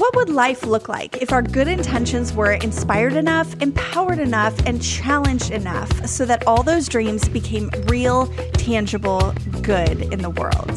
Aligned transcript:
What 0.00 0.16
would 0.16 0.30
life 0.30 0.64
look 0.64 0.88
like 0.88 1.18
if 1.20 1.30
our 1.30 1.42
good 1.42 1.68
intentions 1.68 2.32
were 2.32 2.52
inspired 2.52 3.12
enough, 3.12 3.54
empowered 3.60 4.18
enough, 4.18 4.58
and 4.64 4.82
challenged 4.82 5.50
enough 5.50 6.06
so 6.06 6.24
that 6.24 6.46
all 6.46 6.62
those 6.62 6.88
dreams 6.88 7.28
became 7.28 7.68
real, 7.84 8.28
tangible 8.54 9.34
good 9.60 10.10
in 10.10 10.22
the 10.22 10.30
world? 10.30 10.70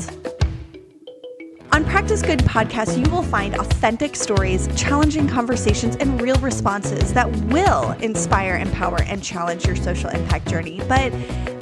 On 1.71 1.86
Practice 1.86 2.21
Good 2.21 2.39
podcast, 2.39 2.97
you 3.01 3.09
will 3.13 3.23
find 3.23 3.55
authentic 3.55 4.17
stories, 4.17 4.67
challenging 4.76 5.29
conversations, 5.29 5.96
and 5.96 6.21
real 6.21 6.35
responses 6.40 7.13
that 7.13 7.33
will 7.46 7.92
inspire, 8.01 8.58
empower, 8.58 9.03
and 9.03 9.24
challenge 9.24 9.65
your 9.65 9.78
social 9.78 10.10
impact 10.10 10.49
journey. 10.49 10.81
But 10.90 11.13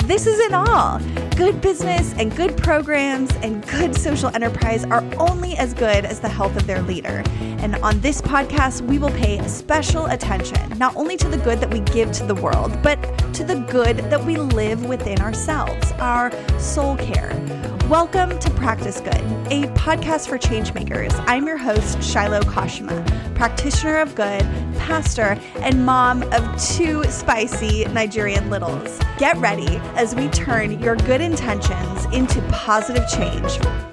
this 0.08 0.26
isn't 0.26 0.56
all. 0.56 1.00
Good 1.36 1.62
business 1.62 2.14
and 2.18 2.36
good 2.36 2.56
programs 2.58 3.32
and 3.38 3.66
good 3.68 3.96
social 3.96 4.30
enterprise 4.36 4.86
are 4.86 5.04
only 5.18 5.58
as 5.58 5.74
good 5.74 6.06
as 6.06 6.20
the 6.20 6.30
health 6.30 6.56
of 6.56 6.68
their 6.68 6.82
leader. 6.84 7.24
And 7.40 7.76
on 7.78 8.00
this 8.02 8.22
podcast, 8.22 8.82
we 8.82 9.00
will 9.00 9.12
pay 9.12 9.42
special 9.48 10.06
attention 10.08 10.78
not 10.78 10.96
only 10.96 11.18
to 11.18 11.28
the 11.28 11.38
good 11.38 11.60
that 11.60 11.72
we 11.72 11.80
give 11.80 12.12
to 12.14 12.26
the 12.26 12.36
world, 12.36 12.80
but 12.84 13.02
to 13.34 13.44
the 13.44 13.56
good 13.72 13.98
that 13.98 14.24
we 14.24 14.38
live 14.38 14.86
within 14.86 15.20
ourselves, 15.22 15.92
our 15.94 16.32
soul 16.60 16.96
care. 16.98 17.32
Welcome 17.90 18.40
to 18.40 18.50
Practice 18.52 19.02
Good, 19.02 19.16
a 19.52 19.64
podcast 19.74 20.30
for 20.30 20.38
changemakers. 20.38 21.12
I'm 21.28 21.46
your 21.46 21.58
host, 21.58 22.02
Shiloh 22.02 22.40
Kashima, 22.42 23.06
practitioner 23.36 23.98
of 23.98 24.16
good, 24.16 24.44
pastor, 24.78 25.38
and 25.58 25.86
mom 25.86 26.24
of 26.32 26.62
two 26.62 27.04
spicy 27.06 27.84
Nigerian 27.86 28.50
littles. 28.50 28.98
Get 29.18 29.36
ready 29.38 29.76
as 29.96 30.16
we 30.16 30.30
turn 30.30 30.80
your 30.80 30.96
good 30.96 31.20
intentions 31.32 32.06
into 32.14 32.42
positive 32.52 33.08
change. 33.08 33.91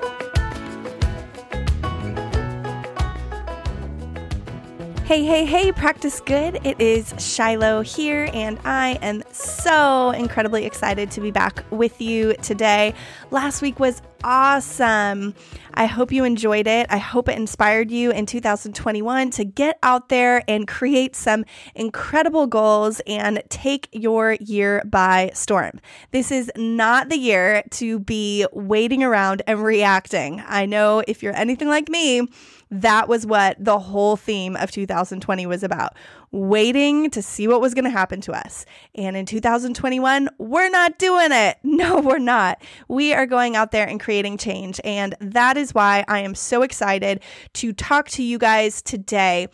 Hey, 5.09 5.25
hey, 5.25 5.47
hey, 5.47 5.73
practice 5.73 6.21
good. 6.21 6.61
It 6.67 6.79
is 6.83 7.15
Shiloh 7.17 7.81
here, 7.81 8.29
and 8.35 8.59
I 8.63 8.99
am 9.01 9.23
so 9.33 10.11
incredibly 10.11 10.67
excited 10.67 11.11
to 11.13 11.23
be 11.23 11.31
back 11.31 11.65
with 11.71 12.03
you 12.03 12.35
today. 12.43 12.93
Last 13.31 13.63
week 13.63 13.81
was 13.81 14.03
awesome. 14.23 15.35
I 15.73 15.87
hope 15.87 16.13
you 16.13 16.25
enjoyed 16.25 16.67
it. 16.67 16.89
I 16.91 16.99
hope 16.99 17.31
it 17.31 17.39
inspired 17.39 17.91
you 17.91 18.11
in 18.11 18.27
2021 18.27 19.31
to 19.31 19.45
get 19.47 19.79
out 19.83 20.11
there 20.11 20.43
and 20.47 20.69
create 20.69 21.17
some 21.17 21.47
incredible 21.75 22.47
goals 22.47 23.01
and 23.07 23.43
take 23.49 23.89
your 23.93 24.37
year 24.41 24.83
by 24.85 25.31
storm. 25.33 25.81
This 26.11 26.31
is 26.31 26.51
not 26.55 27.09
the 27.09 27.17
year 27.17 27.63
to 27.71 27.99
be 28.01 28.47
waiting 28.53 29.03
around 29.03 29.41
and 29.47 29.63
reacting. 29.63 30.43
I 30.47 30.67
know 30.67 31.03
if 31.09 31.23
you're 31.23 31.35
anything 31.35 31.69
like 31.69 31.89
me, 31.89 32.29
that 32.71 33.09
was 33.09 33.27
what 33.27 33.57
the 33.63 33.79
whole 33.79 34.17
theme 34.17 34.57
of 34.57 34.71
2020 34.71 35.47
was 35.47 35.63
about 35.63 35.97
waiting 36.31 37.09
to 37.11 37.23
see 37.23 37.49
what 37.49 37.61
was 37.61 37.73
going 37.75 37.85
to 37.85 37.91
happen 37.91 38.21
to 38.21 38.33
us. 38.33 38.67
And 38.95 39.17
in 39.17 39.25
2021, 39.25 40.29
we're 40.39 40.69
not 40.69 40.99
doing 40.99 41.33
it. 41.33 41.57
No, 41.79 42.01
we're 42.01 42.19
not. 42.19 42.61
We 42.89 43.15
are 43.15 43.25
going 43.25 43.55
out 43.55 43.71
there 43.71 43.87
and 43.87 44.01
creating 44.01 44.37
change. 44.37 44.81
And 44.83 45.15
that 45.21 45.57
is 45.57 45.73
why 45.73 46.05
I 46.09 46.21
am 46.21 46.35
so 46.35 46.63
excited 46.63 47.21
to 47.55 47.73
talk 47.73 48.09
to 48.11 48.23
you 48.23 48.37
guys 48.37 48.83
today 48.83 49.47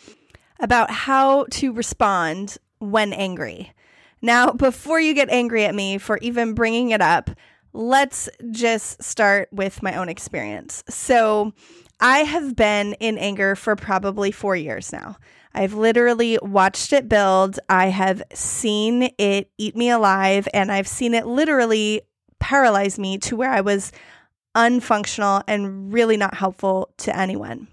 about 0.59 0.91
how 0.91 1.45
to 1.51 1.71
respond 1.73 2.57
when 2.79 3.13
angry. 3.13 3.75
Now, 4.23 4.53
before 4.53 5.01
you 5.01 5.13
get 5.13 5.29
angry 5.29 5.67
at 5.67 5.75
me 5.75 5.99
for 5.99 6.17
even 6.23 6.55
bringing 6.55 6.91
it 6.93 7.03
up, 7.03 7.29
let's 7.75 8.31
just 8.51 9.03
start 9.03 9.49
with 9.53 9.83
my 9.83 9.97
own 9.97 10.09
experience. 10.09 10.83
So, 10.89 11.53
I 12.05 12.19
have 12.19 12.55
been 12.55 12.93
in 13.01 13.17
anger 13.17 13.57
for 13.57 13.77
probably 13.77 14.31
four 14.31 14.55
years 14.55 14.93
now. 14.93 15.17
I've 15.55 15.73
literally 15.73 16.39
watched 16.43 16.93
it 16.93 17.09
build. 17.09 17.59
I 17.71 17.87
have 17.87 18.23
seen 18.35 19.09
it 19.17 19.51
eat 19.57 19.75
me 19.75 19.89
alive, 19.89 20.47
and 20.53 20.71
I've 20.71 20.87
seen 20.87 21.15
it 21.15 21.27
literally 21.27 22.03
paralyze 22.41 22.99
me 22.99 23.17
to 23.21 23.37
where 23.37 23.51
I 23.51 23.63
was 23.63 23.91
unfunctional 24.55 25.45
and 25.49 25.95
really 25.95 26.19
not 26.19 26.35
helpful 26.35 26.93
to 26.99 27.17
anyone. 27.17 27.69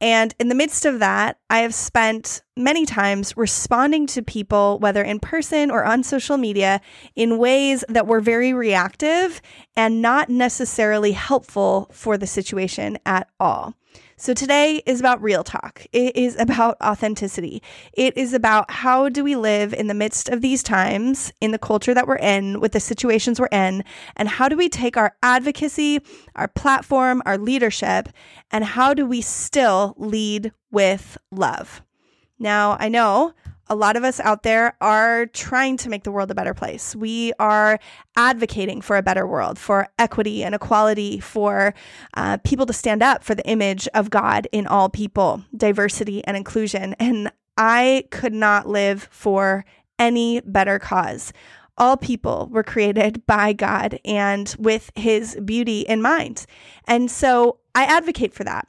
And 0.00 0.34
in 0.38 0.48
the 0.48 0.54
midst 0.54 0.84
of 0.84 0.98
that, 0.98 1.38
I 1.48 1.60
have 1.60 1.74
spent 1.74 2.42
many 2.54 2.84
times 2.84 3.34
responding 3.36 4.06
to 4.08 4.22
people, 4.22 4.78
whether 4.78 5.02
in 5.02 5.20
person 5.20 5.70
or 5.70 5.84
on 5.84 6.02
social 6.02 6.36
media, 6.36 6.82
in 7.14 7.38
ways 7.38 7.82
that 7.88 8.06
were 8.06 8.20
very 8.20 8.52
reactive 8.52 9.40
and 9.74 10.02
not 10.02 10.28
necessarily 10.28 11.12
helpful 11.12 11.88
for 11.92 12.18
the 12.18 12.26
situation 12.26 12.98
at 13.06 13.28
all. 13.40 13.74
So 14.18 14.32
today 14.32 14.82
is 14.86 14.98
about 14.98 15.22
real 15.22 15.44
talk. 15.44 15.86
It 15.92 16.16
is 16.16 16.36
about 16.36 16.78
authenticity. 16.82 17.62
It 17.92 18.16
is 18.16 18.32
about 18.32 18.70
how 18.70 19.10
do 19.10 19.22
we 19.22 19.36
live 19.36 19.74
in 19.74 19.88
the 19.88 19.94
midst 19.94 20.30
of 20.30 20.40
these 20.40 20.62
times, 20.62 21.34
in 21.42 21.50
the 21.50 21.58
culture 21.58 21.92
that 21.92 22.08
we're 22.08 22.16
in, 22.16 22.58
with 22.58 22.72
the 22.72 22.80
situations 22.80 23.38
we're 23.38 23.48
in, 23.52 23.84
and 24.16 24.26
how 24.26 24.48
do 24.48 24.56
we 24.56 24.70
take 24.70 24.96
our 24.96 25.14
advocacy, 25.22 26.00
our 26.34 26.48
platform, 26.48 27.22
our 27.26 27.36
leadership, 27.36 28.08
and 28.50 28.64
how 28.64 28.94
do 28.94 29.04
we 29.04 29.20
still 29.20 29.94
lead 29.98 30.50
with 30.70 31.18
love? 31.30 31.82
Now, 32.38 32.78
I 32.80 32.88
know 32.88 33.34
a 33.68 33.74
lot 33.74 33.96
of 33.96 34.04
us 34.04 34.20
out 34.20 34.42
there 34.42 34.76
are 34.80 35.26
trying 35.26 35.76
to 35.78 35.88
make 35.88 36.04
the 36.04 36.12
world 36.12 36.30
a 36.30 36.34
better 36.34 36.54
place. 36.54 36.94
We 36.94 37.32
are 37.38 37.78
advocating 38.16 38.80
for 38.80 38.96
a 38.96 39.02
better 39.02 39.26
world, 39.26 39.58
for 39.58 39.88
equity 39.98 40.44
and 40.44 40.54
equality, 40.54 41.18
for 41.18 41.74
uh, 42.14 42.38
people 42.38 42.66
to 42.66 42.72
stand 42.72 43.02
up 43.02 43.24
for 43.24 43.34
the 43.34 43.46
image 43.46 43.88
of 43.94 44.10
God 44.10 44.46
in 44.52 44.66
all 44.66 44.88
people, 44.88 45.42
diversity 45.56 46.24
and 46.24 46.36
inclusion. 46.36 46.94
And 47.00 47.32
I 47.56 48.04
could 48.10 48.34
not 48.34 48.68
live 48.68 49.08
for 49.10 49.64
any 49.98 50.40
better 50.42 50.78
cause. 50.78 51.32
All 51.78 51.96
people 51.96 52.48
were 52.50 52.62
created 52.62 53.26
by 53.26 53.52
God 53.52 53.98
and 54.04 54.54
with 54.58 54.90
his 54.94 55.36
beauty 55.44 55.80
in 55.80 56.00
mind. 56.00 56.46
And 56.86 57.10
so 57.10 57.58
I 57.74 57.84
advocate 57.84 58.32
for 58.32 58.44
that. 58.44 58.68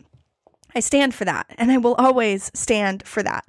I 0.76 0.80
stand 0.80 1.16
for 1.16 1.26
that, 1.26 1.48
and 1.58 1.72
I 1.72 1.78
will 1.78 1.96
always 1.96 2.52
stand 2.54 3.08
for 3.08 3.24
that. 3.24 3.46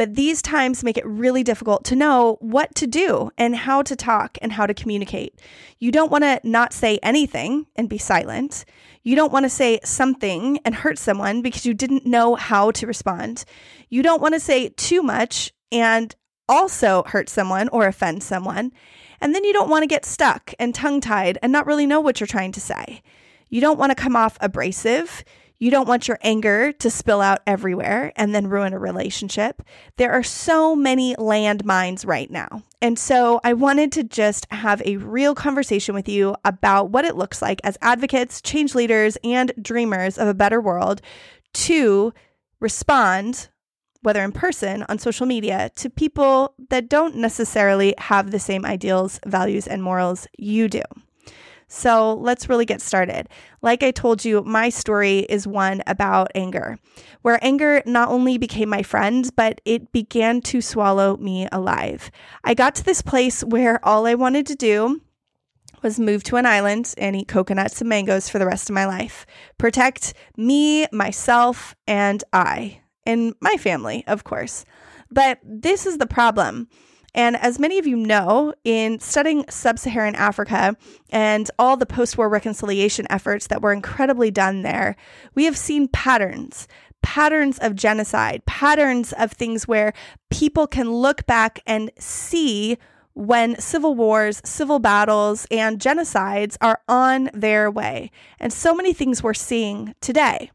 But 0.00 0.14
these 0.14 0.40
times 0.40 0.82
make 0.82 0.96
it 0.96 1.04
really 1.04 1.42
difficult 1.42 1.84
to 1.84 1.94
know 1.94 2.38
what 2.40 2.74
to 2.76 2.86
do 2.86 3.30
and 3.36 3.54
how 3.54 3.82
to 3.82 3.94
talk 3.94 4.38
and 4.40 4.50
how 4.50 4.64
to 4.64 4.72
communicate. 4.72 5.38
You 5.78 5.92
don't 5.92 6.10
want 6.10 6.24
to 6.24 6.40
not 6.42 6.72
say 6.72 6.98
anything 7.02 7.66
and 7.76 7.86
be 7.86 7.98
silent. 7.98 8.64
You 9.02 9.14
don't 9.14 9.30
want 9.30 9.44
to 9.44 9.50
say 9.50 9.78
something 9.84 10.58
and 10.64 10.74
hurt 10.74 10.98
someone 10.98 11.42
because 11.42 11.66
you 11.66 11.74
didn't 11.74 12.06
know 12.06 12.34
how 12.34 12.70
to 12.70 12.86
respond. 12.86 13.44
You 13.90 14.02
don't 14.02 14.22
want 14.22 14.32
to 14.32 14.40
say 14.40 14.70
too 14.70 15.02
much 15.02 15.52
and 15.70 16.16
also 16.48 17.02
hurt 17.02 17.28
someone 17.28 17.68
or 17.68 17.86
offend 17.86 18.22
someone. 18.22 18.72
And 19.20 19.34
then 19.34 19.44
you 19.44 19.52
don't 19.52 19.68
want 19.68 19.82
to 19.82 19.86
get 19.86 20.06
stuck 20.06 20.54
and 20.58 20.74
tongue 20.74 21.02
tied 21.02 21.36
and 21.42 21.52
not 21.52 21.66
really 21.66 21.84
know 21.84 22.00
what 22.00 22.20
you're 22.20 22.26
trying 22.26 22.52
to 22.52 22.60
say. 22.60 23.02
You 23.50 23.60
don't 23.60 23.78
want 23.78 23.90
to 23.90 24.02
come 24.02 24.16
off 24.16 24.38
abrasive. 24.40 25.24
You 25.60 25.70
don't 25.70 25.86
want 25.86 26.08
your 26.08 26.18
anger 26.22 26.72
to 26.72 26.90
spill 26.90 27.20
out 27.20 27.40
everywhere 27.46 28.14
and 28.16 28.34
then 28.34 28.46
ruin 28.46 28.72
a 28.72 28.78
relationship. 28.78 29.62
There 29.98 30.10
are 30.10 30.22
so 30.22 30.74
many 30.74 31.14
landmines 31.16 32.06
right 32.06 32.30
now. 32.30 32.62
And 32.80 32.98
so 32.98 33.40
I 33.44 33.52
wanted 33.52 33.92
to 33.92 34.02
just 34.02 34.46
have 34.50 34.80
a 34.86 34.96
real 34.96 35.34
conversation 35.34 35.94
with 35.94 36.08
you 36.08 36.34
about 36.46 36.88
what 36.88 37.04
it 37.04 37.14
looks 37.14 37.42
like 37.42 37.60
as 37.62 37.76
advocates, 37.82 38.40
change 38.40 38.74
leaders, 38.74 39.18
and 39.22 39.52
dreamers 39.60 40.16
of 40.16 40.28
a 40.28 40.34
better 40.34 40.62
world 40.62 41.02
to 41.52 42.14
respond, 42.58 43.50
whether 44.00 44.24
in 44.24 44.32
person, 44.32 44.86
on 44.88 44.98
social 44.98 45.26
media, 45.26 45.70
to 45.76 45.90
people 45.90 46.54
that 46.70 46.88
don't 46.88 47.16
necessarily 47.16 47.94
have 47.98 48.30
the 48.30 48.38
same 48.38 48.64
ideals, 48.64 49.20
values, 49.26 49.66
and 49.66 49.82
morals 49.82 50.26
you 50.38 50.68
do. 50.68 50.82
So 51.72 52.14
let's 52.14 52.48
really 52.48 52.66
get 52.66 52.82
started. 52.82 53.28
Like 53.62 53.84
I 53.84 53.92
told 53.92 54.24
you, 54.24 54.42
my 54.42 54.70
story 54.70 55.20
is 55.20 55.46
one 55.46 55.84
about 55.86 56.32
anger, 56.34 56.78
where 57.22 57.38
anger 57.44 57.80
not 57.86 58.08
only 58.08 58.38
became 58.38 58.68
my 58.68 58.82
friend, 58.82 59.30
but 59.36 59.60
it 59.64 59.92
began 59.92 60.40
to 60.42 60.60
swallow 60.60 61.16
me 61.18 61.46
alive. 61.52 62.10
I 62.42 62.54
got 62.54 62.74
to 62.74 62.84
this 62.84 63.02
place 63.02 63.44
where 63.44 63.82
all 63.86 64.04
I 64.04 64.16
wanted 64.16 64.48
to 64.48 64.56
do 64.56 65.00
was 65.80 66.00
move 66.00 66.24
to 66.24 66.36
an 66.36 66.44
island 66.44 66.92
and 66.98 67.14
eat 67.14 67.28
coconuts 67.28 67.80
and 67.80 67.88
mangoes 67.88 68.28
for 68.28 68.40
the 68.40 68.46
rest 68.46 68.68
of 68.68 68.74
my 68.74 68.86
life. 68.86 69.24
Protect 69.56 70.12
me, 70.36 70.88
myself, 70.90 71.76
and 71.86 72.24
I, 72.32 72.80
and 73.06 73.32
my 73.40 73.54
family, 73.54 74.02
of 74.08 74.24
course. 74.24 74.64
But 75.08 75.38
this 75.44 75.86
is 75.86 75.98
the 75.98 76.06
problem. 76.06 76.68
And 77.14 77.36
as 77.36 77.58
many 77.58 77.78
of 77.78 77.86
you 77.86 77.96
know, 77.96 78.54
in 78.64 79.00
studying 79.00 79.44
sub 79.48 79.78
Saharan 79.78 80.14
Africa 80.14 80.76
and 81.10 81.50
all 81.58 81.76
the 81.76 81.86
post 81.86 82.16
war 82.16 82.28
reconciliation 82.28 83.06
efforts 83.10 83.46
that 83.48 83.62
were 83.62 83.72
incredibly 83.72 84.30
done 84.30 84.62
there, 84.62 84.96
we 85.34 85.44
have 85.44 85.56
seen 85.56 85.88
patterns 85.88 86.68
patterns 87.02 87.58
of 87.60 87.74
genocide, 87.74 88.44
patterns 88.46 89.12
of 89.14 89.32
things 89.32 89.66
where 89.66 89.92
people 90.30 90.66
can 90.66 90.90
look 90.90 91.24
back 91.26 91.60
and 91.66 91.90
see 91.98 92.76
when 93.14 93.58
civil 93.60 93.94
wars, 93.94 94.40
civil 94.44 94.78
battles, 94.78 95.46
and 95.50 95.80
genocides 95.80 96.56
are 96.60 96.80
on 96.88 97.30
their 97.34 97.70
way. 97.70 98.10
And 98.38 98.52
so 98.52 98.74
many 98.74 98.92
things 98.92 99.22
we're 99.22 99.34
seeing 99.34 99.94
today. 100.00 100.50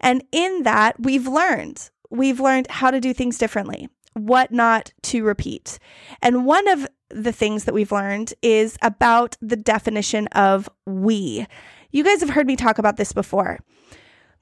And 0.00 0.24
in 0.32 0.62
that, 0.62 1.00
we've 1.00 1.26
learned. 1.26 1.90
We've 2.10 2.40
learned 2.40 2.68
how 2.70 2.90
to 2.90 3.00
do 3.00 3.12
things 3.12 3.38
differently, 3.38 3.88
what 4.14 4.52
not 4.52 4.92
to 5.02 5.24
repeat. 5.24 5.78
And 6.22 6.44
one 6.44 6.68
of 6.68 6.86
the 7.10 7.32
things 7.32 7.64
that 7.64 7.74
we've 7.74 7.92
learned 7.92 8.34
is 8.42 8.76
about 8.82 9.36
the 9.40 9.56
definition 9.56 10.26
of 10.28 10.68
we. 10.86 11.46
You 11.90 12.04
guys 12.04 12.20
have 12.20 12.30
heard 12.30 12.46
me 12.46 12.56
talk 12.56 12.78
about 12.78 12.96
this 12.96 13.12
before. 13.12 13.60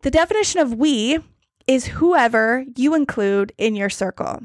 The 0.03 0.11
definition 0.11 0.61
of 0.61 0.75
we 0.75 1.19
is 1.67 1.87
whoever 1.87 2.65
you 2.77 2.95
include 2.95 3.53
in 3.59 3.75
your 3.75 3.91
circle. 3.91 4.41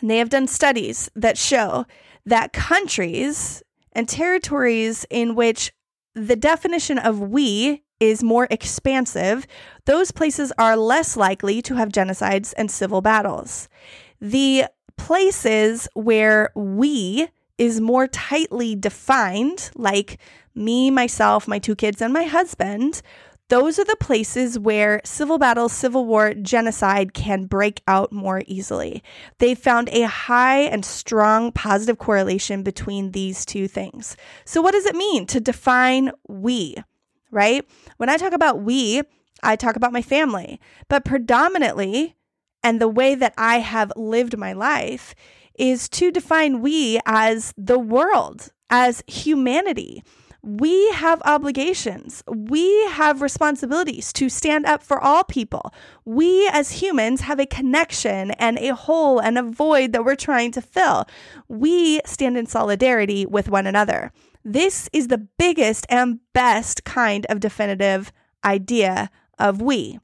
And 0.00 0.10
they 0.10 0.18
have 0.18 0.30
done 0.30 0.46
studies 0.46 1.10
that 1.16 1.38
show 1.38 1.86
that 2.26 2.52
countries 2.52 3.62
and 3.92 4.08
territories 4.08 5.06
in 5.10 5.34
which 5.34 5.72
the 6.14 6.36
definition 6.36 6.98
of 6.98 7.20
we 7.20 7.82
is 8.00 8.22
more 8.22 8.46
expansive, 8.50 9.46
those 9.86 10.12
places 10.12 10.52
are 10.58 10.76
less 10.76 11.16
likely 11.16 11.60
to 11.62 11.74
have 11.74 11.88
genocides 11.88 12.54
and 12.56 12.70
civil 12.70 13.00
battles. 13.00 13.68
The 14.20 14.66
places 14.96 15.88
where 15.94 16.50
we 16.54 17.28
is 17.56 17.80
more 17.80 18.06
tightly 18.06 18.76
defined, 18.76 19.70
like 19.74 20.18
me, 20.54 20.90
myself, 20.90 21.48
my 21.48 21.58
two 21.58 21.74
kids, 21.74 22.00
and 22.00 22.12
my 22.12 22.24
husband, 22.24 23.02
those 23.48 23.78
are 23.78 23.84
the 23.84 23.96
places 23.96 24.58
where 24.58 25.00
civil 25.04 25.38
battles, 25.38 25.72
civil 25.72 26.04
war, 26.04 26.34
genocide 26.34 27.14
can 27.14 27.46
break 27.46 27.80
out 27.88 28.12
more 28.12 28.42
easily. 28.46 29.02
They 29.38 29.54
found 29.54 29.88
a 29.88 30.02
high 30.02 30.60
and 30.60 30.84
strong 30.84 31.52
positive 31.52 31.98
correlation 31.98 32.62
between 32.62 33.12
these 33.12 33.46
two 33.46 33.66
things. 33.66 34.16
So, 34.44 34.60
what 34.60 34.72
does 34.72 34.84
it 34.84 34.94
mean 34.94 35.26
to 35.28 35.40
define 35.40 36.12
we, 36.28 36.76
right? 37.30 37.64
When 37.96 38.10
I 38.10 38.18
talk 38.18 38.34
about 38.34 38.60
we, 38.60 39.02
I 39.42 39.56
talk 39.56 39.76
about 39.76 39.92
my 39.92 40.02
family, 40.02 40.60
but 40.88 41.06
predominantly, 41.06 42.16
and 42.62 42.80
the 42.80 42.88
way 42.88 43.14
that 43.14 43.34
I 43.36 43.58
have 43.58 43.92
lived 43.96 44.36
my 44.36 44.52
life 44.52 45.14
is 45.58 45.88
to 45.90 46.10
define 46.10 46.60
we 46.60 47.00
as 47.06 47.52
the 47.56 47.78
world, 47.78 48.52
as 48.70 49.02
humanity 49.06 50.02
we 50.42 50.90
have 50.92 51.20
obligations. 51.24 52.22
We 52.26 52.86
have 52.86 53.22
responsibilities 53.22 54.12
to 54.14 54.28
stand 54.28 54.66
up 54.66 54.82
for 54.82 55.00
all 55.00 55.24
people. 55.24 55.72
We 56.04 56.48
as 56.48 56.80
humans 56.80 57.22
have 57.22 57.40
a 57.40 57.46
connection 57.46 58.30
and 58.32 58.58
a 58.58 58.74
hole 58.74 59.18
and 59.18 59.36
a 59.36 59.42
void 59.42 59.92
that 59.92 60.04
we're 60.04 60.14
trying 60.14 60.52
to 60.52 60.62
fill. 60.62 61.06
We 61.48 62.00
stand 62.06 62.38
in 62.38 62.46
solidarity 62.46 63.26
with 63.26 63.48
one 63.48 63.66
another. 63.66 64.12
This 64.44 64.88
is 64.92 65.08
the 65.08 65.26
biggest 65.38 65.86
and 65.88 66.20
best 66.32 66.84
kind 66.84 67.26
of 67.28 67.40
definitive 67.40 68.12
idea 68.44 69.10
of 69.38 69.60
we. 69.60 69.98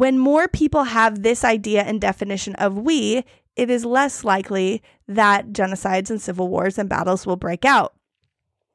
When 0.00 0.18
more 0.18 0.48
people 0.48 0.84
have 0.84 1.22
this 1.22 1.44
idea 1.44 1.82
and 1.82 2.00
definition 2.00 2.54
of 2.54 2.78
we, 2.78 3.22
it 3.54 3.68
is 3.68 3.84
less 3.84 4.24
likely 4.24 4.82
that 5.06 5.52
genocides 5.52 6.08
and 6.08 6.22
civil 6.22 6.48
wars 6.48 6.78
and 6.78 6.88
battles 6.88 7.26
will 7.26 7.36
break 7.36 7.66
out. 7.66 7.92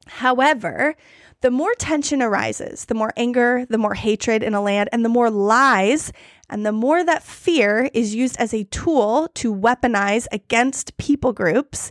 However, 0.06 0.94
the 1.40 1.50
more 1.50 1.74
tension 1.80 2.22
arises, 2.22 2.84
the 2.84 2.94
more 2.94 3.12
anger, 3.16 3.66
the 3.68 3.76
more 3.76 3.94
hatred 3.94 4.44
in 4.44 4.54
a 4.54 4.62
land, 4.62 4.88
and 4.92 5.04
the 5.04 5.08
more 5.08 5.28
lies, 5.28 6.12
and 6.48 6.64
the 6.64 6.70
more 6.70 7.02
that 7.02 7.24
fear 7.24 7.90
is 7.92 8.14
used 8.14 8.36
as 8.38 8.54
a 8.54 8.62
tool 8.62 9.28
to 9.34 9.52
weaponize 9.52 10.28
against 10.30 10.96
people 10.96 11.32
groups, 11.32 11.90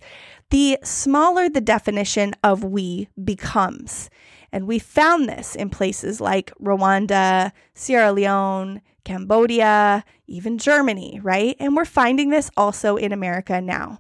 the 0.50 0.80
smaller 0.82 1.50
the 1.50 1.60
definition 1.60 2.34
of 2.42 2.64
we 2.64 3.10
becomes. 3.22 4.10
And 4.56 4.70
we 4.70 4.80
found 4.80 5.28
this 5.28 5.54
in 5.54 5.70
places 5.70 6.22
like 6.22 6.54
Rwanda, 6.64 7.52
Sierra 7.74 8.14
Leone, 8.14 8.82
Cambodia, 9.04 10.06
even 10.28 10.58
Germany, 10.58 11.20
right? 11.22 11.58
And 11.60 11.76
we're 11.76 11.84
finding 11.84 12.30
this 12.30 12.50
also 12.56 12.96
in 12.96 13.12
America 13.12 13.60
now. 13.60 14.00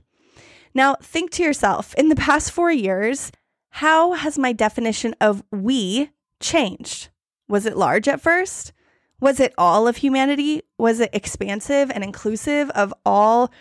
Now, 0.73 0.95
think 1.01 1.31
to 1.31 1.43
yourself 1.43 1.93
in 1.95 2.07
the 2.07 2.15
past 2.15 2.51
four 2.51 2.71
years, 2.71 3.33
how 3.71 4.13
has 4.13 4.39
my 4.39 4.53
definition 4.53 5.13
of 5.19 5.43
we 5.51 6.11
changed? 6.39 7.09
Was 7.49 7.65
it 7.65 7.75
large 7.75 8.07
at 8.07 8.21
first? 8.21 8.71
Was 9.19 9.41
it 9.41 9.53
all 9.57 9.89
of 9.89 9.97
humanity? 9.97 10.61
Was 10.77 11.01
it 11.01 11.09
expansive 11.11 11.91
and 11.91 12.01
inclusive 12.01 12.69
of 12.69 12.93
all 13.05 13.51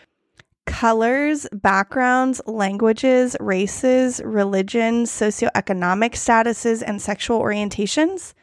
colors, 0.66 1.46
backgrounds, 1.52 2.40
languages, 2.46 3.36
races, 3.40 4.20
religions, 4.24 5.10
socioeconomic 5.10 6.12
statuses, 6.12 6.82
and 6.86 7.00
sexual 7.00 7.40
orientations? 7.40 8.34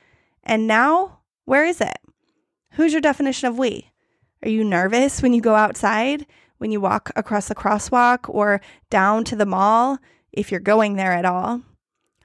And 0.43 0.67
now, 0.67 1.19
where 1.45 1.65
is 1.65 1.81
it? 1.81 1.97
Who's 2.71 2.93
your 2.93 3.01
definition 3.01 3.47
of 3.47 3.57
we? 3.57 3.91
Are 4.43 4.49
you 4.49 4.63
nervous 4.63 5.21
when 5.21 5.33
you 5.33 5.41
go 5.41 5.55
outside, 5.55 6.25
when 6.57 6.71
you 6.71 6.81
walk 6.81 7.11
across 7.15 7.47
the 7.47 7.55
crosswalk 7.55 8.29
or 8.29 8.61
down 8.89 9.23
to 9.25 9.35
the 9.35 9.45
mall? 9.45 9.99
if 10.31 10.51
you're 10.51 10.59
going 10.59 10.95
there 10.95 11.11
at 11.11 11.25
all. 11.25 11.61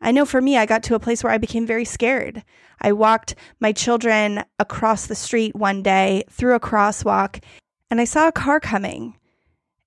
I 0.00 0.12
know 0.12 0.24
for 0.26 0.40
me, 0.40 0.56
I 0.56 0.66
got 0.66 0.82
to 0.84 0.94
a 0.94 1.00
place 1.00 1.24
where 1.24 1.32
I 1.32 1.38
became 1.38 1.66
very 1.66 1.84
scared. 1.84 2.44
I 2.80 2.92
walked 2.92 3.34
my 3.60 3.72
children 3.72 4.44
across 4.58 5.06
the 5.06 5.14
street 5.14 5.56
one 5.56 5.82
day 5.82 6.24
through 6.30 6.54
a 6.54 6.60
crosswalk 6.60 7.42
and 7.90 8.00
I 8.00 8.04
saw 8.04 8.28
a 8.28 8.32
car 8.32 8.60
coming. 8.60 9.16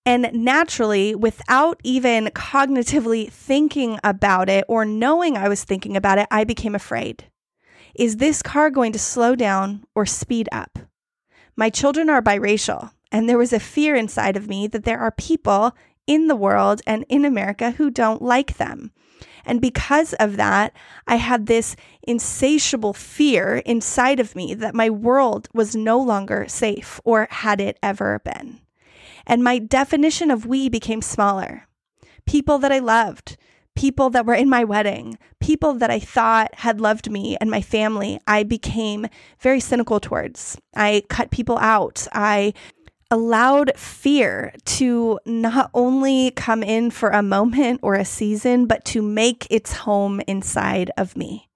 And 0.10 0.32
naturally, 0.34 1.14
without 1.14 1.80
even 1.84 2.30
cognitively 2.30 3.32
thinking 3.32 4.00
about 4.04 4.50
it 4.50 4.66
or 4.68 4.84
knowing 4.84 5.38
I 5.38 5.48
was 5.48 5.64
thinking 5.64 5.96
about 5.96 6.18
it, 6.18 6.26
I 6.32 6.46
became 6.46 6.74
afraid. 6.74 7.26
Is 7.94 8.18
this 8.18 8.42
car 8.42 8.72
going 8.72 8.92
to 8.94 8.98
slow 8.98 9.36
down 9.36 9.84
or 9.94 10.08
speed 10.08 10.50
up? 10.52 10.80
My 11.56 11.70
children 11.70 12.10
are 12.10 12.24
biracial, 12.24 12.90
and 13.12 13.30
there 13.30 13.38
was 13.38 13.54
a 13.54 13.60
fear 13.60 13.96
inside 13.96 14.36
of 14.36 14.48
me 14.48 14.66
that 14.66 14.84
there 14.84 15.00
are 15.00 15.12
people 15.12 15.76
in 16.08 16.26
the 16.26 16.36
world 16.36 16.82
and 16.88 17.06
in 17.08 17.24
America 17.24 17.70
who 17.70 17.92
don't 17.92 18.20
like 18.20 18.58
them. 18.58 18.92
And 19.46 19.62
because 19.62 20.14
of 20.14 20.38
that, 20.38 20.74
I 21.06 21.18
had 21.18 21.46
this 21.46 21.76
insatiable 22.02 22.94
fear 22.94 23.58
inside 23.58 24.20
of 24.20 24.36
me 24.36 24.56
that 24.56 24.74
my 24.74 24.90
world 24.90 25.50
was 25.54 25.76
no 25.76 26.00
longer 26.00 26.48
safe 26.48 27.00
or 27.04 27.28
had 27.30 27.62
it 27.62 27.78
ever 27.84 28.18
been. 28.26 28.62
And 29.26 29.44
my 29.44 29.60
definition 29.60 30.32
of 30.32 30.46
we 30.46 30.70
became 30.70 31.02
smaller. 31.02 31.68
People 32.26 32.58
that 32.60 32.72
I 32.72 32.80
loved, 32.80 33.38
people 33.76 34.10
that 34.10 34.26
were 34.26 34.34
in 34.34 34.50
my 34.50 34.64
wedding, 34.64 35.18
people 35.40 35.74
that 35.76 35.90
I 35.90 36.00
thought 36.00 36.54
had 36.56 36.82
loved 36.82 37.10
me 37.10 37.38
and 37.40 37.50
my 37.50 37.62
family, 37.62 38.20
I 38.28 38.44
became 38.44 39.08
very 39.40 39.60
cynical 39.60 40.00
towards. 40.00 40.58
I 40.76 41.04
cut 41.10 41.32
people 41.32 41.58
out. 41.58 42.08
I 42.12 42.54
allowed 43.12 43.72
fear 43.76 44.54
to 44.66 45.20
not 45.26 45.72
only 45.74 46.32
come 46.32 46.62
in 46.62 46.92
for 46.92 47.10
a 47.10 47.24
moment 47.24 47.80
or 47.82 47.96
a 47.96 48.06
season, 48.06 48.68
but 48.68 48.86
to 48.86 49.02
make 49.02 49.48
its 49.50 49.74
home 49.74 50.22
inside 50.28 50.92
of 50.98 51.18
me. 51.18 51.50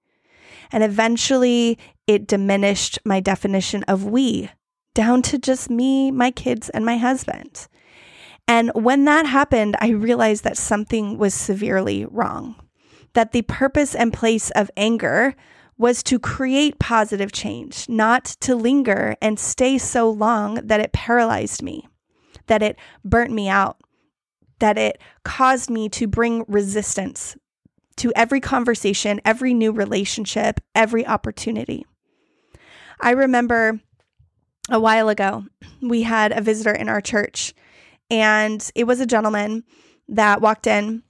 And 0.72 0.82
eventually 0.82 1.78
it 2.06 2.26
diminished 2.26 2.98
my 3.04 3.20
definition 3.20 3.84
of 3.84 4.04
we 4.04 4.50
down 4.94 5.22
to 5.22 5.38
just 5.38 5.68
me, 5.68 6.10
my 6.10 6.30
kids, 6.30 6.70
and 6.70 6.84
my 6.84 6.96
husband. 6.96 7.68
And 8.46 8.70
when 8.74 9.04
that 9.04 9.26
happened, 9.26 9.76
I 9.80 9.88
realized 9.88 10.44
that 10.44 10.56
something 10.56 11.18
was 11.18 11.34
severely 11.34 12.04
wrong. 12.06 12.56
That 13.14 13.32
the 13.32 13.42
purpose 13.42 13.94
and 13.94 14.12
place 14.12 14.50
of 14.50 14.70
anger 14.76 15.34
was 15.76 16.02
to 16.04 16.18
create 16.18 16.78
positive 16.78 17.32
change, 17.32 17.88
not 17.88 18.24
to 18.24 18.54
linger 18.54 19.16
and 19.20 19.38
stay 19.38 19.78
so 19.78 20.10
long 20.10 20.54
that 20.56 20.80
it 20.80 20.92
paralyzed 20.92 21.62
me, 21.62 21.88
that 22.46 22.62
it 22.62 22.76
burnt 23.04 23.32
me 23.32 23.48
out, 23.48 23.78
that 24.60 24.78
it 24.78 25.00
caused 25.24 25.70
me 25.70 25.88
to 25.88 26.06
bring 26.06 26.44
resistance 26.46 27.36
to 27.96 28.12
every 28.14 28.40
conversation, 28.40 29.20
every 29.24 29.54
new 29.54 29.72
relationship, 29.72 30.60
every 30.74 31.06
opportunity. 31.06 31.84
I 33.00 33.10
remember 33.10 33.80
a 34.70 34.80
while 34.80 35.08
ago, 35.08 35.44
we 35.80 36.02
had 36.02 36.32
a 36.32 36.40
visitor 36.40 36.72
in 36.72 36.88
our 36.88 37.00
church, 37.00 37.54
and 38.10 38.70
it 38.74 38.84
was 38.84 39.00
a 39.00 39.06
gentleman 39.06 39.64
that 40.08 40.40
walked 40.40 40.66
in, 40.66 41.02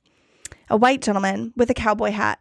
a 0.68 0.76
white 0.76 1.02
gentleman 1.02 1.52
with 1.56 1.70
a 1.70 1.74
cowboy 1.74 2.10
hat. 2.10 2.40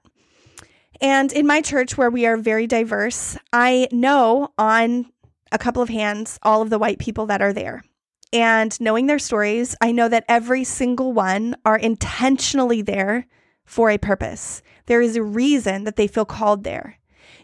And 1.02 1.32
in 1.34 1.46
my 1.48 1.62
church, 1.62 1.98
where 1.98 2.10
we 2.10 2.26
are 2.26 2.38
very 2.38 2.68
diverse, 2.68 3.38
I 3.52 3.88
know 3.92 4.50
on 4.58 5.08
a 5.52 5.58
couple 5.58 5.82
of 5.82 5.90
hands 5.90 6.40
all 6.44 6.62
of 6.62 6.70
the 6.70 6.80
white 6.80 7.00
people 7.00 7.26
that 7.28 7.42
are 7.42 7.54
there. 7.54 7.84
And 8.32 8.80
knowing 8.82 9.06
their 9.06 9.20
stories, 9.20 9.76
I 9.82 9.92
know 9.92 10.10
that 10.10 10.26
every 10.28 10.64
single 10.64 11.14
one 11.14 11.56
are 11.66 11.78
intentionally 11.78 12.82
there 12.82 13.28
for 13.66 13.92
a 13.92 14.00
purpose. 14.00 14.64
There 14.88 15.02
is 15.02 15.16
a 15.16 15.24
reason 15.24 15.84
that 15.84 15.96
they 15.96 16.08
feel 16.08 16.26
called 16.26 16.64
there. 16.64 16.98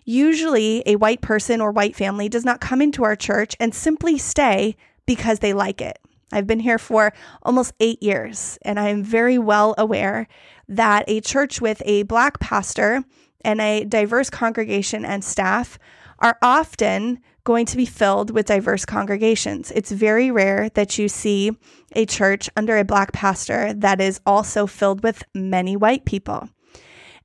Usually, 0.09 0.81
a 0.87 0.95
white 0.95 1.21
person 1.21 1.61
or 1.61 1.71
white 1.71 1.95
family 1.95 2.29
does 2.29 2.43
not 2.43 2.59
come 2.59 2.81
into 2.81 3.03
our 3.03 3.15
church 3.15 3.55
and 3.59 3.75
simply 3.75 4.17
stay 4.17 4.75
because 5.05 5.37
they 5.37 5.53
like 5.53 5.81
it. 5.81 5.99
I've 6.31 6.47
been 6.47 6.61
here 6.61 6.79
for 6.79 7.13
almost 7.43 7.75
eight 7.79 8.01
years, 8.01 8.57
and 8.63 8.79
I 8.79 8.87
am 8.87 9.03
very 9.03 9.37
well 9.37 9.75
aware 9.77 10.27
that 10.67 11.03
a 11.07 11.21
church 11.21 11.61
with 11.61 11.83
a 11.85 12.01
black 12.03 12.39
pastor 12.39 13.03
and 13.41 13.61
a 13.61 13.83
diverse 13.83 14.31
congregation 14.31 15.05
and 15.05 15.23
staff 15.23 15.77
are 16.17 16.39
often 16.41 17.19
going 17.43 17.67
to 17.67 17.77
be 17.77 17.85
filled 17.85 18.31
with 18.31 18.47
diverse 18.47 18.85
congregations. 18.85 19.69
It's 19.69 19.91
very 19.91 20.31
rare 20.31 20.69
that 20.69 20.97
you 20.97 21.07
see 21.07 21.55
a 21.95 22.07
church 22.07 22.49
under 22.57 22.79
a 22.79 22.83
black 22.83 23.11
pastor 23.11 23.75
that 23.75 24.01
is 24.01 24.21
also 24.25 24.65
filled 24.65 25.03
with 25.03 25.21
many 25.35 25.77
white 25.77 26.05
people. 26.05 26.49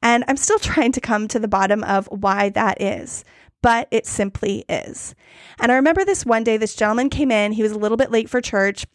And 0.04 0.23
I'm 0.28 0.37
still 0.37 0.58
trying 0.58 0.92
to 0.92 1.00
come 1.00 1.26
to 1.28 1.40
the 1.40 1.49
bottom 1.49 1.82
of 1.82 2.06
why 2.08 2.50
that 2.50 2.80
is, 2.80 3.25
but 3.62 3.88
it 3.90 4.06
simply 4.06 4.66
is. 4.68 5.14
And 5.58 5.73
I 5.73 5.76
remember 5.76 6.04
this 6.04 6.26
one 6.26 6.44
day, 6.44 6.58
this 6.58 6.76
gentleman 6.76 7.08
came 7.08 7.32
in, 7.32 7.52
he 7.52 7.62
was 7.62 7.73
a 7.73 7.78
little 7.78 7.96
bit 7.96 8.11
late 8.11 8.28
for 8.28 8.42
church, 8.42 8.87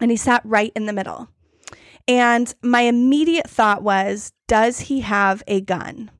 and 0.00 0.12
he 0.12 0.16
sat 0.16 0.40
right 0.44 0.72
in 0.76 0.86
the 0.86 0.92
middle. 0.92 1.28
And 2.06 2.54
my 2.62 2.82
immediate 2.82 3.50
thought 3.50 3.82
was, 3.82 4.32
does 4.46 4.80
he 4.80 5.00
have 5.00 5.42
a 5.48 5.60
gun? 5.60 6.12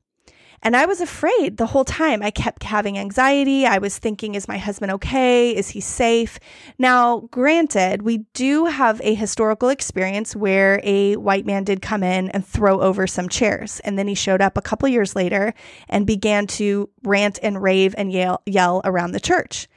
And 0.61 0.75
I 0.75 0.85
was 0.85 0.99
afraid 0.99 1.57
the 1.57 1.67
whole 1.67 1.85
time. 1.85 2.21
I 2.21 2.31
kept 2.31 2.63
having 2.63 2.97
anxiety. 2.97 3.65
I 3.65 3.77
was 3.77 3.97
thinking, 3.97 4.35
is 4.35 4.47
my 4.47 4.57
husband 4.57 4.91
okay? 4.93 5.55
Is 5.55 5.69
he 5.69 5.79
safe? 5.79 6.39
Now, 6.77 7.21
granted, 7.31 8.01
we 8.01 8.19
do 8.33 8.65
have 8.65 8.99
a 9.03 9.13
historical 9.13 9.69
experience 9.69 10.35
where 10.35 10.81
a 10.83 11.15
white 11.15 11.45
man 11.45 11.63
did 11.63 11.81
come 11.81 12.03
in 12.03 12.29
and 12.29 12.45
throw 12.45 12.81
over 12.81 13.07
some 13.07 13.29
chairs. 13.29 13.79
And 13.81 13.97
then 13.97 14.07
he 14.07 14.15
showed 14.15 14.41
up 14.41 14.57
a 14.57 14.61
couple 14.61 14.89
years 14.89 15.15
later 15.15 15.53
and 15.87 16.05
began 16.05 16.45
to 16.47 16.89
rant 17.03 17.39
and 17.41 17.61
rave 17.61 17.95
and 17.97 18.11
yell, 18.11 18.41
yell 18.45 18.81
around 18.83 19.13
the 19.13 19.19
church. 19.19 19.67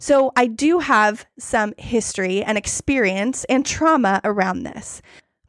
So 0.00 0.32
I 0.36 0.48
do 0.48 0.80
have 0.80 1.24
some 1.38 1.72
history 1.78 2.42
and 2.42 2.58
experience 2.58 3.44
and 3.44 3.64
trauma 3.64 4.20
around 4.24 4.64
this. 4.64 5.02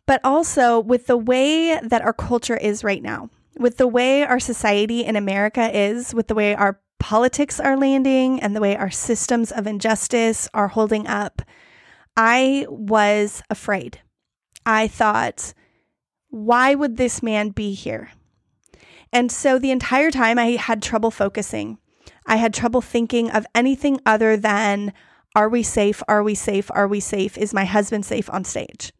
But 0.06 0.22
also 0.24 0.80
with 0.80 1.08
the 1.08 1.18
way 1.18 1.80
that 1.82 2.02
our 2.04 2.14
culture 2.14 2.58
is 2.58 2.84
right 2.84 3.02
now 3.02 3.30
with 3.58 3.78
the 3.78 3.88
way 3.88 4.24
our 4.24 4.40
society 4.40 5.04
in 5.04 5.16
America 5.16 5.70
is, 5.78 6.14
with 6.14 6.28
the 6.28 6.36
way 6.36 6.56
our 6.56 6.80
politics 7.00 7.60
are 7.60 7.78
landing 7.78 8.40
and 8.40 8.56
the 8.56 8.62
way 8.62 8.76
our 8.78 8.90
systems 8.90 9.52
of 9.52 9.68
injustice 9.68 10.48
are 10.54 10.70
holding 10.70 11.08
up, 11.08 11.42
I 12.16 12.66
was 12.70 13.42
afraid. 13.50 14.00
I 14.66 14.88
thought, 14.88 15.54
why 16.30 16.76
would 16.76 16.98
this 16.98 17.22
man 17.22 17.50
be 17.50 17.74
here? 17.74 18.12
And 19.12 19.32
so 19.32 19.60
the 19.60 19.72
entire 19.72 20.12
time 20.12 20.40
I 20.40 20.52
had 20.52 20.82
trouble 20.82 21.12
focusing. 21.12 21.78
I 22.26 22.38
had 22.38 22.54
trouble 22.54 22.82
thinking 22.82 23.30
of 23.30 23.46
anything 23.54 24.00
other 24.06 24.38
than, 24.38 24.94
are 25.36 25.50
we 25.50 25.62
safe? 25.62 26.02
Are 26.08 26.24
we 26.24 26.36
safe? 26.36 26.72
Are 26.74 26.88
we 26.88 27.00
safe? 27.00 27.38
Is 27.38 27.54
my 27.54 27.66
husband 27.66 28.06
safe 28.06 28.30
on 28.30 28.44
stage? 28.44 28.94